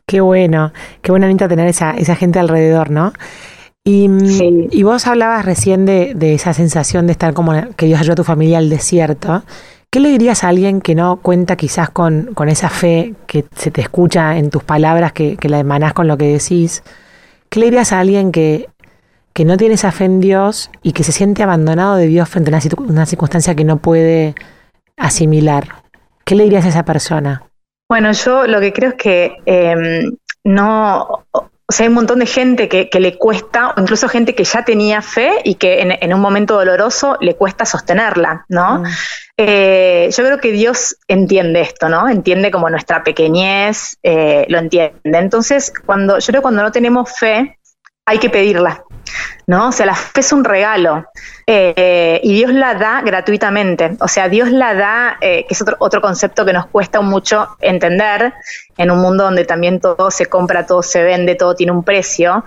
Qué 0.05 0.21
bueno, 0.21 0.73
qué 1.01 1.13
buena 1.13 1.27
Anita 1.27 1.49
tener 1.49 1.69
esa, 1.69 1.93
esa 1.93 2.17
gente 2.17 2.39
alrededor, 2.39 2.91
¿no? 2.91 3.15
Y, 3.93 4.83
vos 4.85 5.07
hablabas 5.09 5.45
recién 5.45 5.85
de, 5.85 6.15
esa 6.35 6.55
sensación 6.55 7.07
de 7.07 7.13
estar 7.13 7.35
como 7.35 7.53
que 7.77 7.87
Dios 7.87 7.99
ayudó 7.99 8.13
a 8.13 8.17
tu 8.17 8.25
familia 8.25 8.59
al 8.59 8.71
desierto. 8.71 9.43
¿Qué 9.91 9.99
le 9.99 10.11
dirías 10.11 10.45
a 10.45 10.49
alguien 10.49 10.81
que 10.81 10.95
no 10.95 11.17
cuenta 11.17 11.57
quizás 11.57 11.91
con, 11.91 12.33
esa 12.47 12.69
fe 12.69 13.15
que 13.27 13.45
se 13.57 13.73
te 13.73 13.81
escucha 13.81 14.39
en 14.39 14.51
tus 14.51 14.63
palabras, 14.63 15.13
que, 15.13 15.37
la 15.43 15.59
emanás 15.59 15.93
con 15.93 16.07
lo 16.07 16.17
que 16.17 16.27
decís? 16.27 16.85
¿Qué 17.49 17.59
le 17.59 17.67
dirías 17.67 17.93
a 17.93 17.99
alguien 17.99 18.31
que, 18.31 18.69
que 19.33 19.45
no 19.45 19.57
tiene 19.57 19.75
esa 19.75 19.91
fe 19.91 20.05
en 20.05 20.21
Dios 20.21 20.71
y 20.83 20.93
que 20.93 21.03
se 21.03 21.11
siente 21.11 21.43
abandonado 21.43 21.97
de 21.97 22.07
Dios 22.07 22.29
frente 22.29 22.55
a 22.55 22.61
una, 22.79 23.07
circunstancia 23.07 23.57
que 23.57 23.65
no 23.65 23.79
puede 23.79 24.37
asimilar? 24.97 25.83
¿Qué 26.25 26.37
le 26.37 26.45
dirías 26.45 26.65
a 26.65 26.69
esa 26.69 26.85
persona? 26.85 27.43
Bueno, 27.89 28.13
yo 28.13 28.47
lo 28.47 28.61
que 28.61 28.73
creo 28.73 28.91
es 28.91 28.95
que 28.95 29.33
em, 29.47 30.17
no, 30.45 31.25
o 31.71 31.73
sea, 31.73 31.85
hay 31.85 31.89
un 31.89 31.95
montón 31.95 32.19
de 32.19 32.27
gente 32.27 32.69
que, 32.69 32.89
le 32.99 33.17
cuesta, 33.17 33.75
o 33.77 33.81
incluso 33.81 34.09
gente 34.09 34.35
que 34.35 34.43
ya 34.43 34.65
tenía 34.65 35.03
fe 35.03 35.35
y 35.45 35.55
que 35.55 35.81
en, 35.81 36.13
un 36.13 36.21
momento 36.21 36.55
doloroso 36.55 37.17
le 37.21 37.37
cuesta 37.37 37.65
sostenerla, 37.65 38.45
¿no? 38.49 38.81
Mm. 38.81 38.87
Eh, 39.37 40.09
yo 40.11 40.25
creo 40.25 40.41
que 40.41 40.51
Dios 40.51 40.97
entiende 41.07 41.61
esto, 41.61 41.89
¿no? 41.89 42.09
Entiende 42.09 42.51
como 42.51 42.69
nuestra 42.69 43.05
pequeñez, 43.05 43.99
eh, 44.03 44.47
lo 44.49 44.59
entiende. 44.59 44.99
Entonces, 45.05 45.73
cuando 45.87 46.19
yo 46.19 46.27
creo 46.27 46.41
que 46.41 46.43
cuando 46.43 46.65
no 46.65 46.73
tenemos 46.73 47.09
fe, 47.17 47.61
hay 48.05 48.19
que 48.19 48.31
pedirla, 48.31 48.83
¿no? 49.47 49.69
O 49.69 49.73
sea, 49.73 49.87
la 49.87 49.95
fe 49.95 50.21
es 50.21 50.33
un 50.33 50.45
regalo 50.45 51.07
eh, 51.47 52.21
y 52.23 52.35
Dios 52.35 52.53
la 52.53 52.75
da 52.75 53.03
gratuitamente. 53.03 53.97
O 54.01 54.07
sea, 54.07 54.29
Dios 54.29 54.51
la 54.51 54.75
da, 54.75 55.17
eh, 55.21 55.45
que 55.49 55.55
es 55.55 55.61
otro, 55.61 55.77
otro 55.81 56.01
concepto 56.01 56.45
que 56.45 56.53
nos 56.53 56.67
cuesta 56.67 57.01
mucho 57.01 57.49
entender 57.61 58.33
en 58.77 58.91
un 58.93 59.01
mundo 59.01 59.25
donde 59.25 59.45
también 59.45 59.81
todo 59.81 60.13
se 60.13 60.27
compra, 60.27 60.67
todo 60.67 60.83
se 60.83 61.03
vende, 61.03 61.35
todo 61.35 61.57
tiene 61.57 61.73
un 61.73 61.83
precio. 61.83 62.45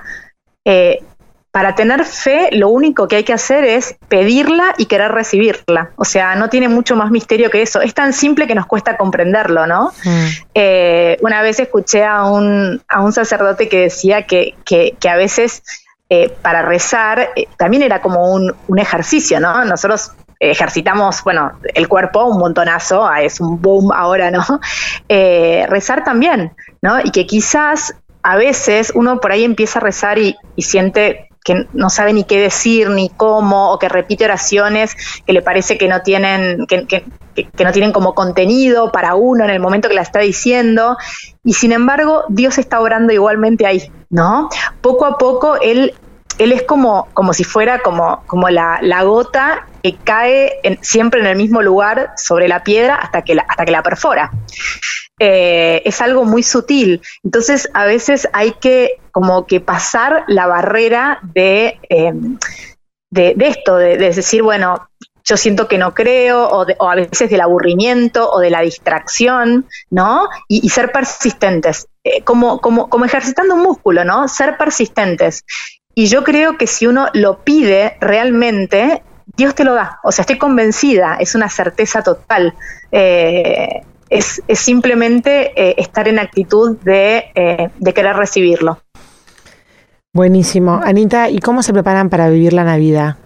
Eh, 0.64 1.04
para 1.52 1.76
tener 1.76 2.06
fe, 2.06 2.50
lo 2.54 2.70
único 2.70 3.08
que 3.08 3.18
hay 3.18 3.24
que 3.24 3.34
hacer 3.34 3.64
es 3.66 3.96
pedirla 4.08 4.74
y 4.78 4.86
querer 4.86 5.12
recibirla. 5.12 5.92
O 5.98 6.06
sea, 6.06 6.36
no 6.36 6.50
tiene 6.50 6.70
mucho 6.70 6.96
más 6.96 7.12
misterio 7.12 7.52
que 7.52 7.62
eso. 7.62 7.82
Es 7.82 7.94
tan 7.94 8.14
simple 8.14 8.48
que 8.48 8.56
nos 8.56 8.66
cuesta 8.66 8.98
comprenderlo, 8.98 9.68
¿no? 9.68 9.92
Mm. 10.04 11.22
una 11.22 11.42
vez 11.42 11.60
escuché 11.60 12.06
a 12.06 12.24
un, 12.26 12.82
a 12.88 13.02
un 13.02 13.12
sacerdote 13.12 13.68
que 13.68 13.82
decía 13.82 14.26
que, 14.26 14.56
que, 14.66 14.96
que 15.00 15.10
a 15.10 15.16
veces 15.16 15.62
eh, 16.10 16.30
para 16.42 16.62
rezar 16.62 17.30
eh, 17.36 17.48
también 17.58 17.84
era 17.84 18.02
como 18.02 18.34
un, 18.34 18.54
ejercicio, 18.78 19.40
¿no? 19.40 19.64
Nosotros 19.66 20.12
ejercitamos, 20.40 21.24
bueno, 21.24 21.54
el 21.74 21.88
cuerpo 21.88 22.26
un 22.26 22.40
montonazo, 22.40 23.08
ah, 23.08 23.22
es 23.22 23.40
un 23.40 23.62
boom 23.62 23.92
ahora, 23.92 24.30
¿no? 24.30 24.44
Eh, 25.10 25.66
rezar 25.70 26.04
también, 26.04 26.54
¿no? 26.82 27.00
Y 27.00 27.12
que 27.12 27.26
quizás 27.26 27.96
a 28.24 28.36
veces 28.36 28.92
uno 28.96 29.20
por 29.20 29.32
ahí 29.32 29.44
empieza 29.44 29.80
a 29.80 29.82
rezar 29.82 30.18
y, 30.18 30.36
siente 30.58 31.30
que 31.44 31.68
no 31.74 31.90
sabe 31.90 32.14
ni 32.14 32.24
qué 32.24 32.40
decir, 32.40 32.90
ni 32.90 33.10
cómo, 33.10 33.72
o 33.72 33.80
que 33.80 33.90
repite 33.90 34.24
oraciones 34.26 34.96
que 35.26 35.34
le 35.34 35.42
parece 35.42 35.78
que 35.78 35.90
no 35.90 36.02
tienen, 36.02 36.66
que, 36.68 37.04
que, 37.36 37.50
no 37.64 37.72
tienen 37.72 37.92
como 37.92 38.14
contenido 38.14 38.92
para 38.92 39.16
uno 39.16 39.44
en 39.44 39.50
el 39.50 39.60
momento 39.60 39.90
que 39.90 39.96
la 39.96 40.02
está 40.02 40.20
diciendo, 40.20 40.98
y 41.44 41.54
sin 41.54 41.72
embargo 41.72 42.24
Dios 42.30 42.58
está 42.58 42.80
orando 42.80 43.14
igualmente 43.14 43.66
ahí, 43.66 43.92
¿no? 44.10 44.50
Poco 44.82 45.06
a 45.06 45.18
poco 45.18 45.56
Él 45.62 45.94
él 46.40 46.52
es 46.52 46.64
como, 46.64 47.08
como 47.14 47.34
si 47.34 47.44
fuera 47.44 47.80
como, 47.80 48.24
como 48.26 48.50
la, 48.50 48.80
gota 49.04 49.68
que 49.84 49.96
cae 49.96 50.54
siempre 50.82 51.20
en 51.20 51.28
el 51.28 51.36
mismo 51.36 51.62
lugar 51.62 52.14
sobre 52.18 52.48
la 52.48 52.64
piedra 52.64 52.96
hasta 52.96 53.22
que 53.22 53.36
la, 53.36 53.46
hasta 53.48 53.66
que 53.66 53.72
la 53.72 53.84
perfora. 53.84 54.32
Eh, 55.20 55.82
es 55.86 56.02
algo 56.02 56.26
muy 56.26 56.44
sutil. 56.44 57.02
Entonces, 57.24 57.70
a 57.74 57.86
veces 57.86 58.28
hay 58.34 58.52
que 58.54 59.00
como 59.12 59.46
que 59.46 59.60
pasar 59.60 60.24
la 60.28 60.48
barrera 60.48 61.20
de, 61.22 61.80
em, 61.90 62.38
de, 63.12 63.36
esto, 63.38 63.78
de, 63.78 63.98
decir, 63.98 64.42
bueno, 64.42 64.90
yo 65.24 65.38
siento 65.38 65.68
que 65.68 65.78
no 65.78 65.94
creo, 65.94 66.48
o, 66.48 66.66
o, 66.78 66.90
a 66.90 66.96
veces 66.96 67.30
del 67.30 67.42
aburrimiento 67.42 68.30
o 68.32 68.40
de 68.40 68.50
la 68.50 68.62
distracción, 68.62 69.66
¿no? 69.90 70.28
Y, 70.48 70.70
ser 70.70 70.92
persistentes, 70.92 71.88
eh, 72.04 72.24
como, 72.24 72.60
como, 72.60 72.90
como 72.90 73.06
ejercitando 73.06 73.56
un 73.56 73.64
músculo, 73.64 74.04
¿no? 74.04 74.28
Ser 74.28 74.58
persistentes. 74.58 75.44
Y 75.96 76.08
yo 76.08 76.24
creo 76.24 76.58
que 76.58 76.68
si 76.68 76.88
uno 76.88 77.08
lo 77.14 77.44
pide 77.44 77.98
realmente, 78.02 79.04
Dios 79.38 79.56
te 79.56 79.64
lo 79.64 79.74
da. 79.74 80.00
O 80.04 80.12
sea, 80.12 80.24
estoy 80.24 80.38
convencida, 80.38 81.18
es 81.20 81.36
una 81.36 81.50
certeza 81.50 82.02
total. 82.02 82.54
Eh, 82.92 83.82
es, 84.10 84.42
simplemente 84.54 85.52
eh, 85.56 85.76
estar 85.78 86.08
en 86.08 86.20
actitud 86.20 86.78
de, 86.80 87.26
eh, 87.36 87.70
de 87.78 87.94
querer 87.94 88.16
recibirlo. 88.16 88.80
Buenísimo. 90.14 90.80
Anita, 90.84 91.30
¿y 91.30 91.40
cómo 91.40 91.64
se 91.64 91.74
preparan 91.74 92.10
para 92.10 92.30
vivir 92.30 92.54
la 92.54 92.64
Navidad? 92.64 93.18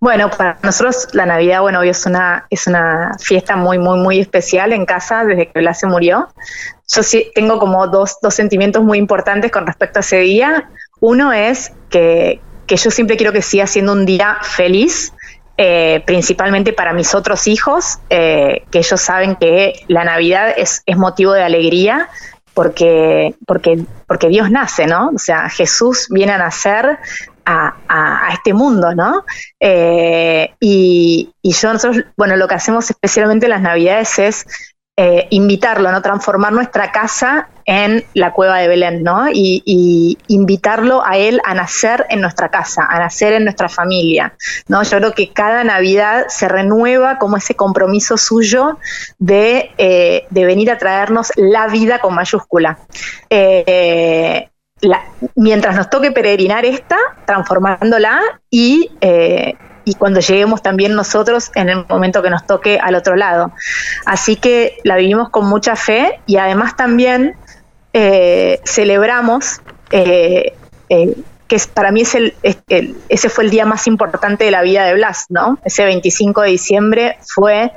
Bueno, 0.00 0.30
para 0.30 0.58
nosotros 0.62 1.08
la 1.12 1.26
Navidad, 1.26 1.60
bueno, 1.60 1.80
hoy 1.80 1.88
es 1.88 2.06
una, 2.06 2.46
es 2.50 2.68
una 2.68 3.16
fiesta 3.18 3.56
muy, 3.56 3.78
muy, 3.78 3.98
muy 3.98 4.20
especial 4.20 4.72
en 4.72 4.86
casa 4.86 5.24
desde 5.24 5.48
que 5.48 5.58
Blas 5.58 5.80
se 5.80 5.86
murió. 5.88 6.28
Yo 6.94 7.02
sí 7.02 7.30
tengo 7.34 7.58
como 7.58 7.86
dos, 7.88 8.18
dos 8.22 8.32
sentimientos 8.32 8.84
muy 8.84 8.98
importantes 8.98 9.50
con 9.50 9.66
respecto 9.66 9.98
a 9.98 10.00
ese 10.00 10.20
día. 10.20 10.70
Uno 11.00 11.32
es 11.32 11.72
que, 11.90 12.40
que 12.66 12.76
yo 12.76 12.90
siempre 12.92 13.16
quiero 13.16 13.32
que 13.32 13.42
siga 13.42 13.66
siendo 13.66 13.92
un 13.92 14.06
día 14.06 14.38
feliz, 14.42 15.12
eh, 15.56 16.00
principalmente 16.06 16.72
para 16.72 16.92
mis 16.92 17.16
otros 17.16 17.48
hijos, 17.48 17.98
eh, 18.08 18.62
que 18.70 18.78
ellos 18.78 19.00
saben 19.00 19.34
que 19.34 19.72
la 19.88 20.04
Navidad 20.04 20.54
es, 20.56 20.82
es 20.86 20.96
motivo 20.96 21.32
de 21.32 21.42
alegría 21.42 22.08
porque, 22.54 23.34
porque, 23.46 23.84
porque 24.06 24.28
Dios 24.28 24.50
nace, 24.50 24.86
¿no? 24.86 25.10
O 25.14 25.18
sea, 25.18 25.48
Jesús 25.48 26.06
viene 26.10 26.32
a 26.32 26.38
nacer 26.38 26.98
a, 27.48 28.28
este 28.32 28.52
mundo, 28.52 28.94
¿no? 28.94 29.24
Eh, 29.58 30.54
y, 30.60 31.32
yo 31.42 31.72
nosotros, 31.72 32.04
bueno, 32.16 32.36
lo 32.36 32.46
que 32.46 32.54
hacemos 32.54 32.90
especialmente 32.90 33.46
en 33.46 33.50
las 33.50 33.62
Navidades 33.62 34.18
es 34.18 34.46
eh, 34.96 35.28
invitarlo, 35.30 35.90
¿no? 35.92 36.02
Transformar 36.02 36.52
nuestra 36.52 36.90
casa 36.92 37.48
en 37.64 38.04
la 38.14 38.32
cueva 38.32 38.58
de 38.58 38.68
Belén, 38.68 39.02
¿no? 39.02 39.28
Y, 39.32 40.18
invitarlo 40.26 41.04
a 41.04 41.16
él 41.16 41.40
a 41.44 41.54
nacer 41.54 42.04
en 42.10 42.20
nuestra 42.20 42.50
casa, 42.50 42.84
a 42.88 42.98
nacer 42.98 43.32
en 43.32 43.44
nuestra 43.44 43.68
familia, 43.68 44.34
¿no? 44.66 44.82
Yo 44.82 44.98
creo 44.98 45.12
que 45.14 45.32
cada 45.32 45.64
Navidad 45.64 46.26
se 46.28 46.48
renueva 46.48 47.18
como 47.18 47.36
ese 47.36 47.54
compromiso 47.54 48.16
suyo 48.18 48.78
de, 49.18 49.70
eh, 49.78 50.26
venir 50.30 50.70
a 50.70 50.78
traernos 50.78 51.32
la 51.36 51.68
vida 51.68 52.00
con 52.00 52.14
mayúscula. 52.14 52.78
Mientras 55.34 55.76
nos 55.76 55.90
toque 55.90 56.12
peregrinar 56.12 56.64
esta, 56.64 56.96
transformándola 57.24 58.20
y 58.50 58.90
y 59.88 59.94
cuando 59.94 60.20
lleguemos 60.20 60.60
también 60.60 60.94
nosotros 60.94 61.50
en 61.54 61.70
el 61.70 61.86
momento 61.88 62.22
que 62.22 62.28
nos 62.28 62.46
toque 62.46 62.78
al 62.78 62.94
otro 62.94 63.16
lado. 63.16 63.52
Así 64.04 64.36
que 64.36 64.76
la 64.84 64.96
vivimos 64.96 65.30
con 65.30 65.46
mucha 65.46 65.76
fe 65.76 66.20
y 66.26 66.36
además 66.36 66.76
también 66.76 67.36
eh, 67.94 68.60
celebramos, 68.66 69.62
eh, 69.90 70.52
eh, 70.90 71.16
que 71.46 71.56
para 71.72 71.90
mí 71.90 72.02
es 72.02 72.14
el, 72.14 72.34
ese 73.08 73.30
fue 73.30 73.44
el 73.44 73.50
día 73.50 73.64
más 73.64 73.86
importante 73.86 74.44
de 74.44 74.50
la 74.50 74.60
vida 74.60 74.84
de 74.84 74.92
Blas, 74.92 75.24
¿no? 75.30 75.58
Ese 75.64 75.86
25 75.86 76.42
de 76.42 76.50
diciembre 76.50 77.18
fue 77.26 77.72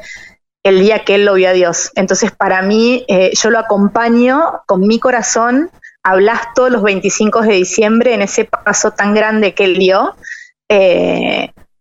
el 0.63 0.81
día 0.81 1.05
que 1.05 1.15
él 1.15 1.23
lo 1.23 1.35
vio 1.35 1.47
a 1.47 1.53
Dios. 1.53 1.91
Entonces, 1.95 2.31
para 2.31 2.61
mí, 2.61 3.05
yo 3.41 3.49
lo 3.49 3.57
acompaño 3.57 4.63
con 4.65 4.81
mi 4.81 4.99
corazón 4.99 5.71
a 6.03 6.15
Blas 6.15 6.53
todos 6.55 6.71
los 6.71 6.83
25 6.83 7.41
de 7.41 7.53
diciembre 7.53 8.13
en 8.13 8.21
ese 8.21 8.45
paso 8.45 8.91
tan 8.91 9.13
grande 9.13 9.53
que 9.53 9.65
él 9.65 9.77
dio 9.77 10.15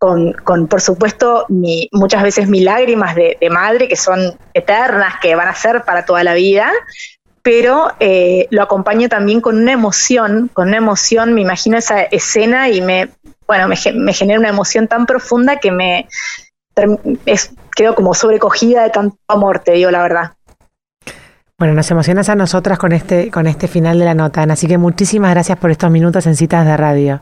con, 0.01 0.33
con, 0.33 0.67
por 0.67 0.81
supuesto, 0.81 1.45
mi, 1.51 1.91
muchas 1.93 2.23
veces 2.23 2.49
mis 2.49 2.65
lágrimas 2.65 3.15
de, 3.15 3.37
madre, 3.51 3.87
que 3.87 3.97
son 3.97 4.35
eternas, 4.55 5.17
que 5.21 5.35
van 5.35 5.47
a 5.47 5.55
ser 5.55 5.85
para 5.85 6.07
toda 6.07 6.25
la 6.25 6.33
vida, 6.33 6.73
pero 7.43 7.93
eh, 8.01 8.49
lo 8.51 8.63
acompaño 8.63 9.11
también 9.11 9.43
con 9.43 9.59
una 9.59 9.73
emoción, 9.73 10.51
con 10.55 10.69
una 10.69 10.79
emoción, 10.79 11.35
me 11.35 11.43
imagino 11.43 11.77
esa 11.77 12.01
escena 12.01 12.71
y 12.71 12.81
me, 12.81 13.11
bueno, 13.47 13.69
me, 13.69 13.77
genera 14.15 14.39
una 14.39 14.49
emoción 14.49 14.89
tan 14.89 15.05
profunda 15.05 15.57
que 15.57 15.71
me 15.71 16.09
quedo 17.77 17.95
como 17.95 18.15
sobrecogida 18.15 18.85
de 18.85 18.91
tanto 18.91 19.19
amor, 19.29 19.59
te 19.59 19.73
digo 19.73 19.91
la 19.91 20.01
verdad. 20.01 20.33
Bueno, 21.61 21.75
nos 21.75 21.91
emocionas 21.91 22.31
a 22.31 22.35
nosotras 22.37 22.79
con 22.79 22.93
este, 22.93 23.31
con 23.31 23.47
este 23.47 23.69
final 23.69 23.99
de 23.99 24.07
la 24.07 24.15
nota, 24.15 24.45
así 24.45 24.67
que 24.67 24.79
muchísimas 24.79 25.31
gracias 25.33 25.59
por 25.59 25.71
estos 25.71 25.91
minutos 25.91 26.27
en 26.27 26.35
citas 26.35 26.65
de 26.65 26.75
radio. 26.75 27.21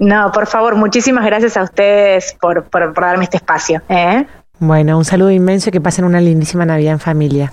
No, 0.00 0.32
por 0.32 0.48
favor, 0.48 0.74
muchísimas 0.74 1.24
gracias 1.24 1.56
a 1.56 1.62
ustedes 1.62 2.36
por, 2.40 2.64
por, 2.64 2.92
darme 2.92 3.22
este 3.22 3.36
espacio. 3.36 3.80
¿eh? 3.88 4.26
Bueno, 4.58 4.98
un 4.98 5.04
saludo 5.04 5.30
inmenso 5.30 5.68
y 5.68 5.72
que 5.72 5.80
pasen 5.80 6.04
una 6.04 6.20
lindísima 6.20 6.66
Navidad 6.66 6.94
en 6.94 6.98
familia. 6.98 7.52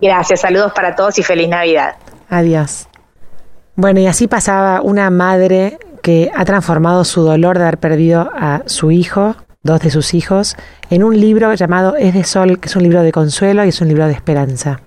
Gracias, 0.00 0.42
saludos 0.42 0.70
para 0.72 0.94
todos 0.94 1.18
y 1.18 1.24
feliz 1.24 1.48
Navidad. 1.48 1.96
Adiós. 2.30 2.86
Bueno, 3.74 3.98
y 3.98 4.06
así 4.06 4.28
pasaba 4.28 4.82
una 4.82 5.10
madre 5.10 5.80
que 6.00 6.30
ha 6.32 6.44
transformado 6.44 7.04
su 7.04 7.22
dolor 7.22 7.58
de 7.58 7.64
haber 7.64 7.78
perdido 7.78 8.30
a 8.32 8.62
su 8.66 8.92
hijo, 8.92 9.34
dos 9.68 9.80
de 9.80 9.90
sus 9.90 10.14
hijos, 10.14 10.56
en 10.90 11.04
un 11.04 11.20
libro 11.20 11.52
llamado 11.54 11.94
Es 11.96 12.14
de 12.14 12.24
Sol, 12.24 12.58
que 12.58 12.68
es 12.68 12.76
un 12.76 12.82
libro 12.82 13.02
de 13.02 13.12
consuelo 13.12 13.64
y 13.64 13.68
es 13.68 13.80
un 13.80 13.88
libro 13.88 14.06
de 14.06 14.14
esperanza. 14.14 14.80